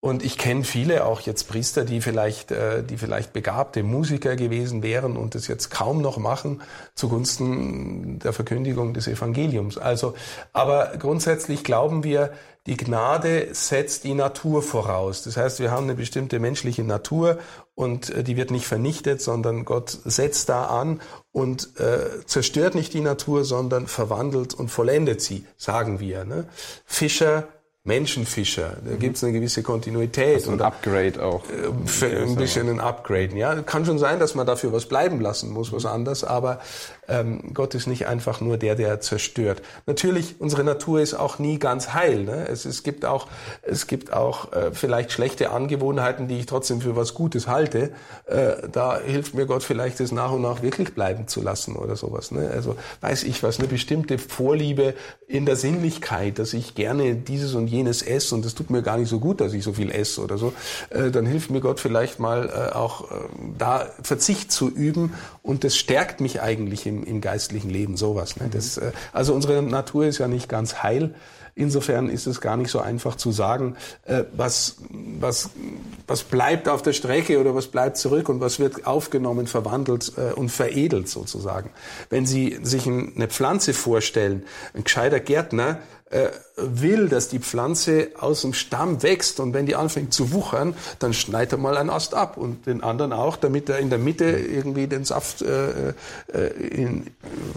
und 0.00 0.22
ich 0.22 0.38
kenne 0.38 0.62
viele 0.62 1.04
auch 1.04 1.20
jetzt 1.22 1.48
Priester, 1.48 1.84
die 1.84 2.00
vielleicht, 2.00 2.52
äh, 2.52 2.84
die 2.84 2.96
vielleicht 2.96 3.32
begabte 3.32 3.82
Musiker 3.82 4.36
gewesen 4.36 4.82
wären 4.82 5.16
und 5.16 5.34
das 5.34 5.48
jetzt 5.48 5.70
kaum 5.70 6.00
noch 6.00 6.18
machen 6.18 6.62
zugunsten 6.94 8.20
der 8.20 8.32
Verkündigung 8.32 8.94
des 8.94 9.08
Evangeliums. 9.08 9.78
Also, 9.78 10.14
aber 10.52 10.92
grundsätzlich 10.98 11.64
glauben 11.64 12.04
wir, 12.04 12.30
die 12.66 12.76
Gnade 12.76 13.48
setzt 13.52 14.04
die 14.04 14.14
Natur 14.14 14.62
voraus. 14.62 15.22
Das 15.22 15.36
heißt, 15.36 15.60
wir 15.60 15.70
haben 15.70 15.84
eine 15.84 15.94
bestimmte 15.94 16.38
menschliche 16.40 16.84
Natur 16.84 17.38
und 17.76 18.10
äh, 18.10 18.24
die 18.24 18.36
wird 18.36 18.50
nicht 18.50 18.66
vernichtet, 18.66 19.22
sondern 19.22 19.64
Gott 19.64 19.90
setzt 20.04 20.48
da 20.48 20.64
an 20.64 21.00
und 21.30 21.78
äh, 21.78 22.24
zerstört 22.24 22.74
nicht 22.74 22.92
die 22.94 23.00
Natur, 23.00 23.44
sondern 23.44 23.86
verwandelt 23.86 24.54
und 24.54 24.70
vollendet 24.70 25.20
sie, 25.20 25.46
sagen 25.56 26.00
wir. 26.00 26.24
Ne? 26.24 26.48
Fischer 26.86 27.46
Menschenfischer. 27.86 28.76
Da 28.84 28.92
mhm. 28.92 28.98
gibt 28.98 29.16
es 29.16 29.24
eine 29.24 29.32
gewisse 29.32 29.62
Kontinuität. 29.62 30.34
Also 30.34 30.52
ein 30.52 30.60
Upgrade 30.60 31.24
auch. 31.24 31.44
Äh, 31.44 31.86
für 31.86 32.06
ein 32.08 32.34
bisschen 32.36 32.68
ein 32.68 32.80
Upgrade. 32.80 33.36
Ja, 33.36 33.54
kann 33.62 33.86
schon 33.86 33.98
sein, 33.98 34.18
dass 34.18 34.34
man 34.34 34.46
dafür 34.46 34.72
was 34.72 34.86
bleiben 34.86 35.20
lassen 35.20 35.50
muss, 35.50 35.72
was 35.72 35.86
anderes. 35.86 36.24
Aber 36.24 36.60
ähm, 37.08 37.54
Gott 37.54 37.74
ist 37.74 37.86
nicht 37.86 38.06
einfach 38.06 38.40
nur 38.40 38.58
der, 38.58 38.74
der 38.74 39.00
zerstört. 39.00 39.62
Natürlich, 39.86 40.40
unsere 40.40 40.64
Natur 40.64 41.00
ist 41.00 41.14
auch 41.14 41.38
nie 41.38 41.58
ganz 41.58 41.94
heil. 41.94 42.24
Ne? 42.24 42.48
Es, 42.48 42.64
es 42.64 42.82
gibt 42.82 43.04
auch, 43.04 43.28
es 43.62 43.86
gibt 43.86 44.12
auch 44.12 44.52
äh, 44.52 44.72
vielleicht 44.72 45.12
schlechte 45.12 45.50
Angewohnheiten, 45.50 46.26
die 46.26 46.38
ich 46.40 46.46
trotzdem 46.46 46.80
für 46.80 46.96
was 46.96 47.14
Gutes 47.14 47.46
halte. 47.46 47.92
Äh, 48.26 48.68
da 48.70 48.98
hilft 48.98 49.34
mir 49.34 49.46
Gott 49.46 49.62
vielleicht, 49.62 50.00
das 50.00 50.10
nach 50.10 50.32
und 50.32 50.42
nach 50.42 50.62
wirklich 50.62 50.94
bleiben 50.94 51.28
zu 51.28 51.40
lassen 51.40 51.76
oder 51.76 51.94
sowas. 51.94 52.32
Ne? 52.32 52.50
Also 52.52 52.76
weiß 53.00 53.22
ich 53.22 53.42
was, 53.42 53.60
eine 53.60 53.68
bestimmte 53.68 54.18
Vorliebe 54.18 54.94
in 55.28 55.46
der 55.46 55.56
Sinnlichkeit, 55.56 56.40
dass 56.40 56.52
ich 56.52 56.74
gerne 56.74 57.14
dieses 57.14 57.54
und 57.54 57.68
jenes 57.68 57.75
esse 57.84 58.34
und 58.34 58.44
es 58.44 58.54
tut 58.54 58.70
mir 58.70 58.82
gar 58.82 58.96
nicht 58.96 59.08
so 59.08 59.18
gut, 59.18 59.40
dass 59.40 59.52
ich 59.52 59.64
so 59.64 59.74
viel 59.74 59.90
esse 59.90 60.22
oder 60.22 60.38
so. 60.38 60.52
Äh, 60.90 61.10
dann 61.10 61.26
hilft 61.26 61.50
mir 61.50 61.60
Gott 61.60 61.80
vielleicht 61.80 62.18
mal 62.18 62.48
äh, 62.48 62.74
auch 62.74 63.10
äh, 63.10 63.14
da 63.58 63.86
Verzicht 64.02 64.50
zu 64.50 64.68
üben 64.68 65.12
und 65.42 65.64
das 65.64 65.76
stärkt 65.76 66.20
mich 66.20 66.40
eigentlich 66.40 66.86
im, 66.86 67.04
im 67.04 67.20
geistlichen 67.20 67.70
Leben, 67.70 67.96
sowas. 67.96 68.36
Ne? 68.36 68.48
Das, 68.50 68.80
also 69.12 69.34
unsere 69.34 69.62
Natur 69.62 70.06
ist 70.06 70.18
ja 70.18 70.28
nicht 70.28 70.48
ganz 70.48 70.82
heil. 70.82 71.14
Insofern 71.58 72.10
ist 72.10 72.26
es 72.26 72.42
gar 72.42 72.58
nicht 72.58 72.70
so 72.70 72.80
einfach 72.80 73.14
zu 73.14 73.32
sagen, 73.32 73.76
äh, 74.04 74.24
was, 74.36 74.76
was, 74.90 75.48
was 76.06 76.22
bleibt 76.22 76.68
auf 76.68 76.82
der 76.82 76.92
Strecke 76.92 77.40
oder 77.40 77.54
was 77.54 77.68
bleibt 77.68 77.96
zurück 77.96 78.28
und 78.28 78.40
was 78.40 78.58
wird 78.58 78.86
aufgenommen, 78.86 79.46
verwandelt 79.46 80.12
äh, 80.18 80.34
und 80.34 80.50
veredelt 80.50 81.08
sozusagen. 81.08 81.70
Wenn 82.10 82.26
Sie 82.26 82.58
sich 82.62 82.86
eine 82.86 83.28
Pflanze 83.28 83.72
vorstellen, 83.72 84.42
ein 84.74 84.84
gescheiter 84.84 85.18
Gärtner 85.18 85.78
äh, 86.10 86.28
will, 86.56 87.08
dass 87.08 87.28
die 87.28 87.38
Pflanze 87.38 88.10
aus 88.20 88.42
dem 88.42 88.52
Stamm 88.52 89.02
wächst 89.02 89.40
und 89.40 89.54
wenn 89.54 89.64
die 89.64 89.76
anfängt 89.76 90.12
zu 90.12 90.32
wuchern, 90.32 90.76
dann 90.98 91.14
schneidet 91.14 91.52
er 91.52 91.58
mal 91.58 91.78
einen 91.78 91.88
Ast 91.88 92.12
ab 92.12 92.36
und 92.36 92.66
den 92.66 92.82
anderen 92.82 93.14
auch, 93.14 93.38
damit 93.38 93.70
er 93.70 93.78
in 93.78 93.88
der 93.88 93.98
Mitte 93.98 94.26
irgendwie 94.26 94.88
den 94.88 95.06
Saft 95.06 95.40
äh, 95.40 95.94
in, 96.58 97.06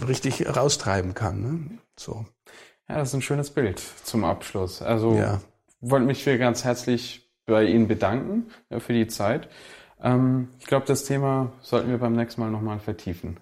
richtig 0.08 0.46
raustreiben 0.56 1.12
kann. 1.12 1.42
Ne? 1.42 1.78
So. 1.98 2.24
Ja, 2.90 2.98
das 2.98 3.10
ist 3.10 3.14
ein 3.14 3.22
schönes 3.22 3.50
Bild 3.50 3.80
zum 4.02 4.24
Abschluss. 4.24 4.82
Also 4.82 5.14
ja. 5.14 5.40
wollte 5.80 6.06
mich 6.06 6.24
für 6.24 6.36
ganz 6.38 6.64
herzlich 6.64 7.30
bei 7.46 7.64
Ihnen 7.64 7.86
bedanken 7.86 8.50
ja, 8.68 8.80
für 8.80 8.92
die 8.92 9.06
Zeit. 9.06 9.48
Ähm, 10.02 10.48
ich 10.58 10.66
glaube, 10.66 10.86
das 10.86 11.04
Thema 11.04 11.52
sollten 11.60 11.90
wir 11.90 11.98
beim 11.98 12.14
nächsten 12.14 12.40
Mal 12.40 12.50
nochmal 12.50 12.80
vertiefen. 12.80 13.38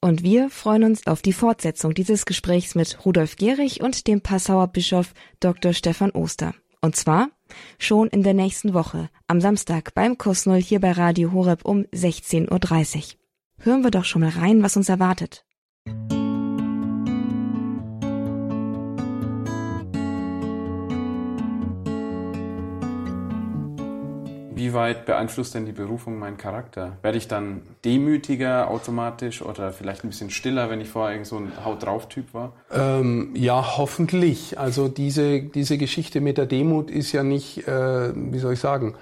Und 0.00 0.24
wir 0.24 0.50
freuen 0.50 0.82
uns 0.82 1.06
auf 1.06 1.22
die 1.22 1.32
Fortsetzung 1.32 1.94
dieses 1.94 2.26
Gesprächs 2.26 2.74
mit 2.74 3.04
Rudolf 3.04 3.36
Gehrig 3.36 3.80
und 3.80 4.08
dem 4.08 4.22
Passauer 4.22 4.66
Bischof 4.66 5.14
Dr. 5.38 5.72
Stefan 5.72 6.10
Oster. 6.10 6.52
Und 6.80 6.96
zwar 6.96 7.28
schon 7.78 8.08
in 8.08 8.24
der 8.24 8.34
nächsten 8.34 8.74
Woche, 8.74 9.08
am 9.28 9.40
Samstag 9.40 9.94
beim 9.94 10.18
Kurs 10.18 10.46
Null 10.46 10.60
hier 10.60 10.80
bei 10.80 10.92
Radio 10.92 11.32
Horeb 11.32 11.64
um 11.64 11.82
16.30 11.92 12.96
Uhr. 12.96 13.02
Hören 13.60 13.82
wir 13.84 13.92
doch 13.92 14.04
schon 14.04 14.22
mal 14.22 14.30
rein, 14.30 14.64
was 14.64 14.76
uns 14.76 14.88
erwartet. 14.88 15.44
Wie 24.58 24.74
weit 24.74 25.06
beeinflusst 25.06 25.54
denn 25.54 25.66
die 25.66 25.72
Berufung 25.72 26.18
meinen 26.18 26.36
Charakter? 26.36 26.96
Werde 27.02 27.16
ich 27.16 27.28
dann 27.28 27.62
demütiger 27.84 28.68
automatisch 28.68 29.40
oder 29.40 29.72
vielleicht 29.72 30.02
ein 30.02 30.08
bisschen 30.08 30.30
stiller, 30.30 30.68
wenn 30.68 30.80
ich 30.80 30.88
vorher 30.88 31.24
so 31.24 31.36
ein 31.36 31.52
Haut 31.64 31.84
drauf 31.84 32.08
Typ 32.08 32.34
war? 32.34 32.54
Ähm, 32.72 33.30
ja, 33.34 33.76
hoffentlich. 33.76 34.58
Also 34.58 34.88
diese, 34.88 35.42
diese 35.42 35.78
Geschichte 35.78 36.20
mit 36.20 36.38
der 36.38 36.46
Demut 36.46 36.90
ist 36.90 37.12
ja 37.12 37.22
nicht, 37.22 37.68
äh, 37.68 38.12
wie 38.12 38.40
soll 38.40 38.54
ich 38.54 38.58
sagen, 38.58 38.96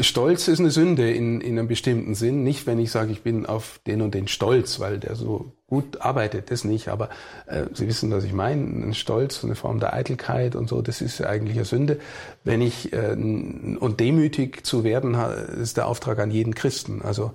Stolz 0.00 0.48
ist 0.48 0.60
eine 0.60 0.70
Sünde 0.70 1.10
in, 1.10 1.40
in 1.40 1.58
einem 1.58 1.68
bestimmten 1.68 2.14
Sinn. 2.14 2.42
Nicht, 2.42 2.66
wenn 2.66 2.78
ich 2.78 2.90
sage, 2.90 3.10
ich 3.10 3.22
bin 3.22 3.46
auf 3.46 3.80
den 3.86 4.02
und 4.02 4.14
den 4.14 4.28
stolz, 4.28 4.80
weil 4.80 4.98
der 4.98 5.14
so 5.14 5.52
gut 5.66 6.02
arbeitet, 6.02 6.50
das 6.50 6.64
nicht. 6.64 6.88
Aber 6.88 7.08
äh, 7.46 7.64
Sie 7.72 7.88
wissen, 7.88 8.10
was 8.10 8.24
ich 8.24 8.34
meine. 8.34 8.62
Ein 8.62 8.92
Stolz, 8.92 9.42
eine 9.42 9.54
Form 9.54 9.80
der 9.80 9.94
Eitelkeit 9.94 10.56
und 10.56 10.68
so, 10.68 10.82
das 10.82 11.00
ist 11.00 11.18
ja 11.18 11.26
eigentlich 11.26 11.56
eine 11.56 11.64
Sünde. 11.64 11.98
Wenn 12.44 12.60
ich 12.60 12.92
äh, 12.92 13.12
und 13.12 14.00
demütig 14.00 14.66
zu 14.66 14.84
werden, 14.84 15.14
ist 15.60 15.78
der 15.78 15.86
Auftrag 15.86 16.18
an 16.18 16.30
jeden 16.30 16.54
Christen. 16.54 17.00
Also, 17.02 17.32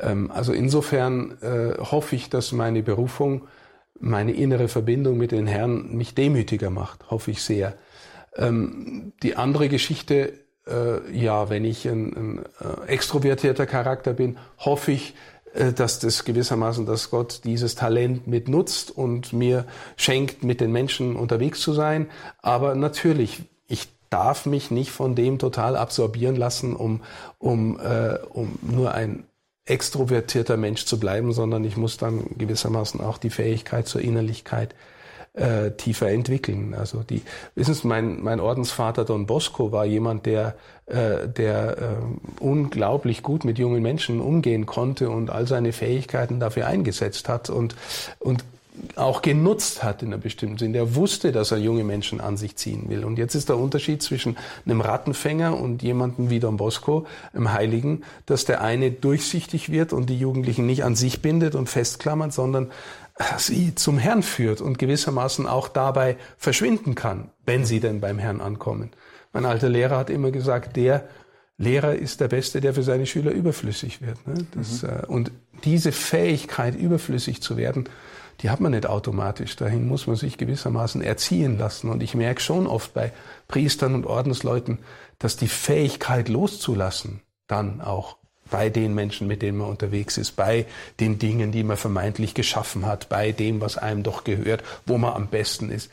ähm, 0.00 0.32
also 0.32 0.52
insofern 0.52 1.36
äh, 1.42 1.78
hoffe 1.78 2.16
ich, 2.16 2.28
dass 2.28 2.50
meine 2.50 2.82
Berufung, 2.82 3.42
meine 4.00 4.32
innere 4.32 4.66
Verbindung 4.66 5.16
mit 5.16 5.30
den 5.30 5.46
Herrn 5.46 5.96
mich 5.96 6.16
demütiger 6.16 6.70
macht. 6.70 7.08
Hoffe 7.08 7.30
ich 7.30 7.42
sehr. 7.42 7.74
Ähm, 8.36 9.12
die 9.22 9.36
andere 9.36 9.68
Geschichte 9.68 10.32
äh, 10.68 11.10
ja, 11.12 11.50
wenn 11.50 11.64
ich 11.64 11.86
ein, 11.86 12.12
ein 12.16 12.38
äh, 12.60 12.88
extrovertierter 12.88 13.66
Charakter 13.66 14.12
bin, 14.12 14.38
hoffe 14.58 14.92
ich, 14.92 15.14
äh, 15.54 15.72
dass 15.72 15.98
das 15.98 16.24
gewissermaßen, 16.24 16.86
dass 16.86 17.10
Gott 17.10 17.40
dieses 17.44 17.74
Talent 17.74 18.26
mit 18.26 18.48
nutzt 18.48 18.90
und 18.90 19.32
mir 19.32 19.64
schenkt, 19.96 20.44
mit 20.44 20.60
den 20.60 20.72
Menschen 20.72 21.16
unterwegs 21.16 21.60
zu 21.60 21.72
sein. 21.72 22.08
Aber 22.42 22.74
natürlich, 22.74 23.42
ich 23.66 23.88
darf 24.10 24.46
mich 24.46 24.70
nicht 24.70 24.90
von 24.90 25.14
dem 25.14 25.38
total 25.38 25.76
absorbieren 25.76 26.36
lassen, 26.36 26.74
um, 26.74 27.02
um, 27.38 27.78
äh, 27.80 28.18
um 28.30 28.58
nur 28.62 28.92
ein 28.94 29.24
extrovertierter 29.66 30.56
Mensch 30.56 30.86
zu 30.86 30.98
bleiben, 30.98 31.32
sondern 31.32 31.64
ich 31.64 31.76
muss 31.76 31.98
dann 31.98 32.24
gewissermaßen 32.38 33.00
auch 33.00 33.18
die 33.18 33.30
Fähigkeit 33.30 33.86
zur 33.86 34.00
Innerlichkeit 34.00 34.74
äh, 35.38 35.72
tiefer 35.72 36.08
entwickeln. 36.08 36.74
Also 36.74 37.02
die, 37.02 37.22
wissen 37.54 37.74
Sie, 37.74 37.86
mein, 37.86 38.22
mein 38.22 38.40
Ordensvater 38.40 39.04
Don 39.04 39.26
Bosco 39.26 39.72
war 39.72 39.84
jemand, 39.84 40.26
der, 40.26 40.56
äh, 40.86 41.28
der 41.28 41.78
äh, 41.78 42.42
unglaublich 42.42 43.22
gut 43.22 43.44
mit 43.44 43.58
jungen 43.58 43.82
Menschen 43.82 44.20
umgehen 44.20 44.66
konnte 44.66 45.10
und 45.10 45.30
all 45.30 45.46
seine 45.46 45.72
Fähigkeiten 45.72 46.40
dafür 46.40 46.66
eingesetzt 46.66 47.28
hat 47.28 47.50
und, 47.50 47.76
und 48.18 48.44
auch 48.96 49.22
genutzt 49.22 49.82
hat 49.82 50.02
in 50.02 50.12
einem 50.12 50.22
bestimmten 50.22 50.58
Sinn. 50.58 50.72
Der 50.72 50.94
wusste, 50.94 51.32
dass 51.32 51.50
er 51.50 51.58
junge 51.58 51.84
Menschen 51.84 52.20
an 52.20 52.36
sich 52.36 52.56
ziehen 52.56 52.88
will. 52.88 53.04
Und 53.04 53.18
jetzt 53.18 53.34
ist 53.34 53.48
der 53.48 53.56
Unterschied 53.56 54.02
zwischen 54.02 54.36
einem 54.66 54.80
Rattenfänger 54.80 55.58
und 55.58 55.82
jemandem 55.82 56.30
wie 56.30 56.40
Don 56.40 56.56
Bosco, 56.56 57.06
einem 57.32 57.52
Heiligen, 57.52 58.02
dass 58.26 58.44
der 58.44 58.60
eine 58.60 58.90
durchsichtig 58.90 59.70
wird 59.70 59.92
und 59.92 60.08
die 60.10 60.18
Jugendlichen 60.18 60.66
nicht 60.66 60.84
an 60.84 60.94
sich 60.94 61.22
bindet 61.22 61.54
und 61.54 61.68
festklammert, 61.68 62.32
sondern 62.32 62.70
sie 63.38 63.74
zum 63.74 63.98
Herrn 63.98 64.22
führt 64.22 64.60
und 64.60 64.78
gewissermaßen 64.78 65.46
auch 65.46 65.68
dabei 65.68 66.16
verschwinden 66.36 66.94
kann, 66.94 67.30
wenn 67.46 67.64
sie 67.64 67.80
denn 67.80 68.00
beim 68.00 68.18
Herrn 68.18 68.40
ankommen. 68.40 68.90
Mein 69.32 69.44
alter 69.44 69.68
Lehrer 69.68 69.98
hat 69.98 70.10
immer 70.10 70.30
gesagt, 70.30 70.76
der 70.76 71.08
Lehrer 71.58 71.94
ist 71.96 72.20
der 72.20 72.28
Beste, 72.28 72.60
der 72.60 72.72
für 72.72 72.84
seine 72.84 73.06
Schüler 73.06 73.32
überflüssig 73.32 74.00
wird. 74.00 74.24
Ne? 74.26 74.46
Das, 74.54 74.82
mhm. 74.82 74.88
Äh, 74.88 75.06
und 75.06 75.32
diese 75.64 75.92
Fähigkeit, 75.92 76.76
überflüssig 76.76 77.42
zu 77.42 77.56
werden, 77.56 77.88
die 78.40 78.50
hat 78.50 78.60
man 78.60 78.70
nicht 78.70 78.86
automatisch. 78.86 79.56
Dahin 79.56 79.88
muss 79.88 80.06
man 80.06 80.14
sich 80.14 80.38
gewissermaßen 80.38 81.02
erziehen 81.02 81.58
lassen. 81.58 81.90
Und 81.90 82.02
ich 82.02 82.14
merke 82.14 82.40
schon 82.40 82.68
oft 82.68 82.94
bei 82.94 83.12
Priestern 83.48 83.94
und 83.94 84.06
Ordensleuten, 84.06 84.78
dass 85.18 85.36
die 85.36 85.48
Fähigkeit 85.48 86.28
loszulassen 86.28 87.20
dann 87.48 87.80
auch 87.80 88.16
bei 88.50 88.70
den 88.70 88.94
Menschen, 88.94 89.26
mit 89.26 89.42
denen 89.42 89.58
man 89.58 89.68
unterwegs 89.68 90.18
ist, 90.18 90.36
bei 90.36 90.66
den 91.00 91.18
Dingen, 91.18 91.52
die 91.52 91.64
man 91.64 91.76
vermeintlich 91.76 92.34
geschaffen 92.34 92.86
hat, 92.86 93.08
bei 93.08 93.32
dem, 93.32 93.60
was 93.60 93.78
einem 93.78 94.02
doch 94.02 94.24
gehört, 94.24 94.62
wo 94.86 94.98
man 94.98 95.14
am 95.14 95.28
besten 95.28 95.70
ist. 95.70 95.90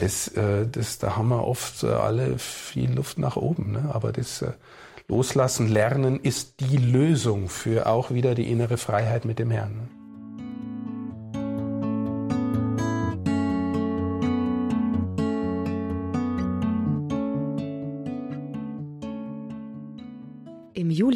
das, 0.00 0.28
äh, 0.28 0.66
das, 0.70 0.98
da 0.98 1.16
haben 1.16 1.28
wir 1.28 1.46
oft 1.46 1.82
äh, 1.82 1.88
alle 1.88 2.38
viel 2.38 2.92
Luft 2.92 3.18
nach 3.18 3.36
oben. 3.36 3.72
Ne? 3.72 3.90
Aber 3.92 4.12
das 4.12 4.42
äh, 4.42 4.52
Loslassen, 5.08 5.68
Lernen 5.68 6.20
ist 6.20 6.60
die 6.60 6.76
Lösung 6.76 7.48
für 7.48 7.86
auch 7.86 8.10
wieder 8.10 8.34
die 8.34 8.50
innere 8.50 8.76
Freiheit 8.76 9.24
mit 9.24 9.38
dem 9.38 9.50
Herrn. 9.50 9.76
Ne? 9.76 10.01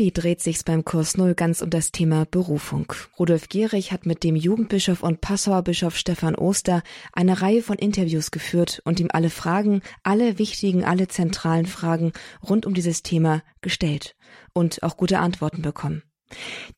Juli 0.06 0.12
dreht 0.12 0.40
sich's 0.40 0.62
beim 0.62 0.84
Kurs 0.84 1.16
Null 1.16 1.34
ganz 1.34 1.62
um 1.62 1.70
das 1.70 1.90
Thema 1.90 2.26
Berufung. 2.26 2.92
Rudolf 3.18 3.48
Gehrig 3.48 3.90
hat 3.90 4.06
mit 4.06 4.22
dem 4.22 4.36
Jugendbischof 4.36 5.02
und 5.02 5.20
Passauer 5.20 5.62
Bischof 5.62 5.96
Stefan 5.96 6.36
Oster 6.36 6.84
eine 7.12 7.42
Reihe 7.42 7.60
von 7.60 7.76
Interviews 7.76 8.30
geführt 8.30 8.80
und 8.84 9.00
ihm 9.00 9.08
alle 9.12 9.30
Fragen, 9.30 9.82
alle 10.04 10.38
wichtigen, 10.38 10.84
alle 10.84 11.08
zentralen 11.08 11.66
Fragen 11.66 12.12
rund 12.48 12.66
um 12.66 12.74
dieses 12.74 13.02
Thema 13.02 13.42
gestellt 13.62 14.14
und 14.52 14.84
auch 14.84 14.96
gute 14.96 15.18
Antworten 15.18 15.62
bekommen. 15.62 16.04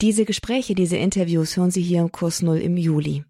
Diese 0.00 0.24
Gespräche, 0.24 0.74
diese 0.74 0.96
Interviews 0.96 1.54
hören 1.54 1.70
Sie 1.70 1.82
hier 1.82 2.00
im 2.00 2.10
Kurs 2.10 2.40
Null 2.40 2.58
im 2.58 2.78
Juli. 2.78 3.24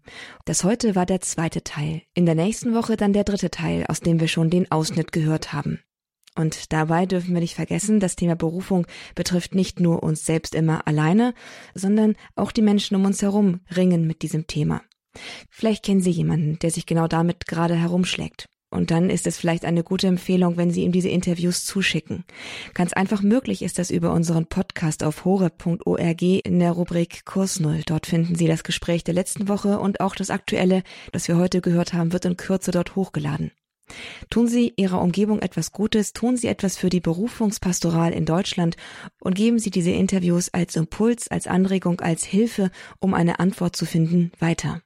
Das 0.45 0.63
heute 0.63 0.95
war 0.95 1.07
der 1.07 1.19
zweite 1.19 1.61
Teil. 1.61 2.03
In 2.13 2.25
der 2.25 2.35
nächsten 2.35 2.73
Woche 2.73 2.95
dann 2.95 3.11
der 3.11 3.25
dritte 3.25 3.51
Teil, 3.51 3.85
aus 3.89 3.99
dem 3.99 4.21
wir 4.21 4.29
schon 4.29 4.49
den 4.49 4.71
Ausschnitt 4.71 5.11
gehört 5.11 5.51
haben. 5.51 5.81
Und 6.39 6.71
dabei 6.71 7.05
dürfen 7.05 7.33
wir 7.33 7.41
nicht 7.41 7.55
vergessen, 7.55 7.99
das 7.99 8.15
Thema 8.15 8.33
Berufung 8.33 8.87
betrifft 9.13 9.55
nicht 9.55 9.81
nur 9.81 10.03
uns 10.03 10.25
selbst 10.25 10.55
immer 10.55 10.87
alleine, 10.87 11.33
sondern 11.75 12.15
auch 12.37 12.53
die 12.53 12.61
Menschen 12.61 12.95
um 12.95 13.03
uns 13.03 13.21
herum 13.21 13.59
ringen 13.75 14.07
mit 14.07 14.21
diesem 14.21 14.47
Thema. 14.47 14.81
Vielleicht 15.49 15.83
kennen 15.83 15.99
Sie 15.99 16.11
jemanden, 16.11 16.57
der 16.59 16.71
sich 16.71 16.85
genau 16.85 17.09
damit 17.09 17.45
gerade 17.45 17.75
herumschlägt. 17.75 18.45
Und 18.71 18.89
dann 18.89 19.09
ist 19.09 19.27
es 19.27 19.37
vielleicht 19.37 19.65
eine 19.65 19.83
gute 19.83 20.07
Empfehlung, 20.07 20.55
wenn 20.55 20.71
Sie 20.71 20.83
ihm 20.83 20.93
diese 20.93 21.09
Interviews 21.09 21.65
zuschicken. 21.65 22.23
Ganz 22.73 22.93
einfach 22.93 23.21
möglich 23.21 23.61
ist 23.61 23.77
das 23.77 23.91
über 23.91 24.13
unseren 24.13 24.45
Podcast 24.45 25.03
auf 25.03 25.25
hore.org 25.25 26.21
in 26.21 26.59
der 26.59 26.71
Rubrik 26.71 27.25
Kurs 27.25 27.59
Null. 27.59 27.81
Dort 27.85 28.05
finden 28.05 28.35
Sie 28.35 28.47
das 28.47 28.63
Gespräch 28.63 29.03
der 29.03 29.13
letzten 29.13 29.49
Woche 29.49 29.77
und 29.77 29.99
auch 29.99 30.15
das 30.15 30.29
aktuelle, 30.29 30.83
das 31.11 31.27
wir 31.27 31.35
heute 31.35 31.59
gehört 31.59 31.91
haben, 31.91 32.13
wird 32.13 32.23
in 32.23 32.37
Kürze 32.37 32.71
dort 32.71 32.95
hochgeladen. 32.95 33.51
Tun 34.29 34.47
Sie 34.47 34.73
Ihrer 34.75 35.01
Umgebung 35.01 35.39
etwas 35.39 35.71
Gutes, 35.71 36.13
tun 36.13 36.37
Sie 36.37 36.47
etwas 36.47 36.77
für 36.77 36.89
die 36.89 36.99
Berufungspastoral 36.99 38.13
in 38.13 38.25
Deutschland 38.25 38.75
und 39.19 39.35
geben 39.35 39.59
Sie 39.59 39.71
diese 39.71 39.91
Interviews 39.91 40.49
als 40.53 40.75
Impuls, 40.75 41.27
als 41.27 41.47
Anregung, 41.47 42.01
als 42.01 42.23
Hilfe, 42.23 42.71
um 42.99 43.13
eine 43.13 43.39
Antwort 43.39 43.75
zu 43.75 43.85
finden, 43.85 44.31
weiter. 44.39 44.81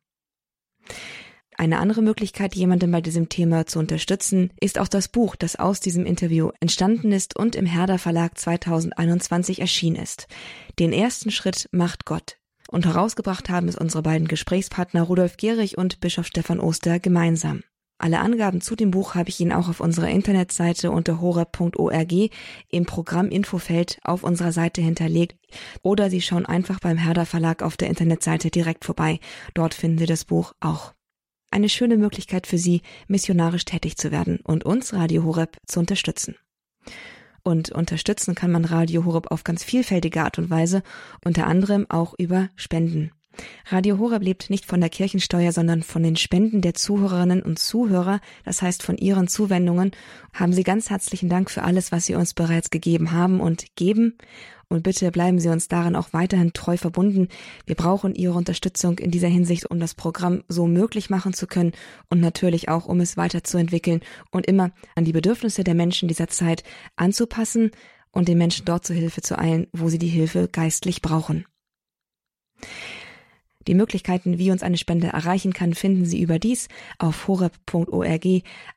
Eine 1.56 1.80
andere 1.80 2.02
Möglichkeit, 2.02 2.56
jemanden 2.56 2.92
bei 2.92 3.02
diesem 3.02 3.30
Thema 3.30 3.66
zu 3.66 3.78
unterstützen, 3.80 4.52
ist 4.60 4.80
auch 4.80 4.88
das 4.88 5.08
Buch, 5.08 5.36
das 5.36 5.56
aus 5.56 5.80
diesem 5.80 6.06
Interview 6.06 6.50
entstanden 6.60 7.12
ist 7.12 7.36
und 7.38 7.56
im 7.56 7.66
Herder 7.66 8.00
Verlag 8.00 8.38
2021 8.38 9.60
erschienen 9.60 9.98
ist. 9.98 10.28
Den 10.80 10.92
ersten 10.92 11.30
Schritt 11.32 11.70
macht 11.72 12.06
Gott. 12.06 12.38
Und 12.70 12.86
herausgebracht 12.86 13.50
haben 13.50 13.68
es 13.68 13.76
unsere 13.76 14.02
beiden 14.02 14.28
Gesprächspartner 14.28 15.04
Rudolf 15.04 15.38
Gehrig 15.38 15.78
und 15.78 16.00
Bischof 16.00 16.26
Stefan 16.26 16.60
Oster 16.60 17.00
gemeinsam. 17.00 17.62
Alle 17.98 18.20
Angaben 18.20 18.60
zu 18.60 18.76
dem 18.76 18.92
Buch 18.92 19.16
habe 19.16 19.30
ich 19.30 19.40
Ihnen 19.40 19.54
auch 19.54 19.70
auf 19.70 19.80
unserer 19.80 20.10
Internetseite 20.10 20.92
unter 20.92 21.22
horeb.org 21.22 22.12
im 22.70 22.86
Programm 22.86 23.30
Infofeld 23.30 24.00
auf 24.04 24.24
unserer 24.24 24.52
Seite 24.52 24.82
hinterlegt 24.82 25.38
oder 25.84 26.10
Sie 26.10 26.22
schauen 26.22 26.46
einfach 26.46 26.80
beim 26.80 26.98
Herder 26.98 27.26
Verlag 27.26 27.64
auf 27.64 27.78
der 27.78 27.90
Internetseite 27.90 28.50
direkt 28.50 28.84
vorbei. 28.84 29.20
Dort 29.54 29.74
finden 29.74 30.00
Sie 30.00 30.06
das 30.06 30.26
Buch 30.26 30.54
auch. 30.60 30.94
Eine 31.52 31.70
schöne 31.70 31.98
Möglichkeit 31.98 32.48
für 32.48 32.58
Sie, 32.58 32.82
missionarisch 33.08 33.66
tätig 33.66 33.96
zu 33.96 34.12
werden 34.12 34.40
und 34.44 34.66
uns 34.66 34.94
Radio 34.94 35.24
Horeb 35.24 35.58
zu 35.68 35.80
unterstützen. 35.80 36.36
Und 37.44 37.72
unterstützen 37.72 38.36
kann 38.36 38.52
man 38.52 38.66
Radio 38.66 39.06
Horeb 39.06 39.30
auf 39.30 39.44
ganz 39.44 39.64
vielfältige 39.64 40.24
Art 40.24 40.40
und 40.40 40.50
Weise, 40.50 40.82
unter 41.24 41.46
anderem 41.46 41.86
auch 41.90 42.16
über 42.18 42.50
Spenden. 42.56 43.12
Radio 43.66 43.98
Horeb 43.98 44.24
lebt 44.24 44.50
nicht 44.50 44.66
von 44.66 44.80
der 44.80 44.90
Kirchensteuer, 44.90 45.52
sondern 45.52 45.84
von 45.84 46.04
den 46.04 46.16
Spenden 46.16 46.62
der 46.62 46.74
Zuhörerinnen 46.74 47.42
und 47.42 47.60
Zuhörer, 47.60 48.20
das 48.46 48.62
heißt 48.62 48.84
von 48.84 48.98
ihren 48.98 49.28
Zuwendungen. 49.28 49.92
Haben 50.34 50.54
Sie 50.54 50.64
ganz 50.64 50.90
herzlichen 50.90 51.30
Dank 51.30 51.50
für 51.50 51.64
alles, 51.64 51.92
was 51.92 52.06
Sie 52.06 52.16
uns 52.16 52.34
bereits 52.34 52.70
gegeben 52.70 53.12
haben 53.12 53.40
und 53.40 53.76
geben. 53.76 54.18
Und 54.70 54.82
bitte 54.82 55.12
bleiben 55.12 55.40
Sie 55.40 55.50
uns 55.50 55.68
darin 55.68 55.96
auch 55.96 56.14
weiterhin 56.14 56.54
treu 56.54 56.78
verbunden. 56.78 57.28
Wir 57.66 57.76
brauchen 57.76 58.16
Ihre 58.16 58.34
Unterstützung 58.34 58.98
in 58.98 59.12
dieser 59.12 59.28
Hinsicht, 59.28 59.70
um 59.70 59.80
das 59.80 59.94
Programm 59.94 60.44
so 60.48 60.66
möglich 60.66 61.10
machen 61.10 61.34
zu 61.34 61.46
können 61.46 61.74
und 62.10 62.20
natürlich 62.20 62.70
auch, 62.70 62.88
um 62.88 63.00
es 63.00 63.18
weiterzuentwickeln 63.18 64.02
und 64.32 64.48
immer 64.48 64.72
an 64.96 65.06
die 65.06 65.14
Bedürfnisse 65.14 65.64
der 65.64 65.76
Menschen 65.76 66.08
dieser 66.08 66.28
Zeit 66.28 66.64
anzupassen 66.96 67.72
und 68.12 68.28
den 68.28 68.38
Menschen 68.38 68.66
dort 68.66 68.86
zu 68.86 68.94
Hilfe 68.94 69.22
zu 69.22 69.38
eilen, 69.38 69.68
wo 69.74 69.90
sie 69.90 70.00
die 70.00 70.08
Hilfe 70.08 70.48
geistlich 70.52 71.02
brauchen. 71.02 71.46
Die 73.68 73.76
Möglichkeiten, 73.76 74.38
wie 74.38 74.52
uns 74.52 74.64
eine 74.64 74.78
Spende 74.78 75.08
erreichen 75.08 75.54
kann, 75.54 75.74
finden 75.74 76.06
Sie 76.06 76.22
überdies 76.22 76.68
auf 77.00 77.28
horeb.org 77.28 78.26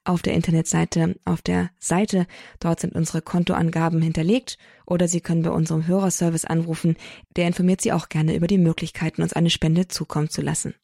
auf 0.05 0.22
der 0.22 0.35
Internetseite, 0.35 1.16
auf 1.25 1.42
der 1.42 1.70
Seite. 1.79 2.27
Dort 2.61 2.81
sind 2.81 2.94
unsere 2.94 3.22
Kontoangaben 3.22 4.01
hinterlegt 4.03 4.59
oder 4.87 5.09
Sie 5.09 5.20
können 5.20 5.42
bei 5.42 5.51
unserem 5.51 5.87
Hörerservice 5.87 6.44
anrufen. 6.44 6.96
Der 7.37 7.46
informiert 7.46 7.81
Sie 7.81 7.92
auch 7.92 8.09
gerne 8.09 8.37
über 8.37 8.46
die 8.46 8.59
Möglichkeiten, 8.59 9.22
uns 9.22 9.33
eine 9.33 9.51
Spende 9.51 9.88
zukommen 9.88 10.31
zu 10.31 10.42
lassen. 10.42 10.75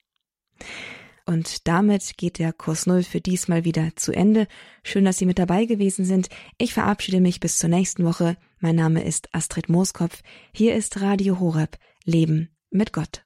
Und 1.24 1.68
damit 1.68 2.16
geht 2.16 2.38
der 2.38 2.52
Kurs 2.52 2.86
Null 2.86 3.04
für 3.04 3.20
diesmal 3.20 3.64
wieder 3.64 3.90
zu 3.94 4.12
Ende. 4.12 4.48
Schön, 4.82 5.04
dass 5.04 5.18
Sie 5.18 5.26
mit 5.26 5.38
dabei 5.38 5.66
gewesen 5.66 6.04
sind. 6.04 6.28
Ich 6.58 6.74
verabschiede 6.74 7.20
mich 7.20 7.38
bis 7.38 7.58
zur 7.58 7.70
nächsten 7.70 8.04
Woche. 8.04 8.36
Mein 8.58 8.76
Name 8.76 9.04
ist 9.04 9.32
Astrid 9.32 9.68
Mooskopf. 9.68 10.22
Hier 10.52 10.74
ist 10.74 11.00
Radio 11.00 11.38
Horeb. 11.38 11.78
Leben 12.04 12.50
mit 12.70 12.92
Gott. 12.92 13.22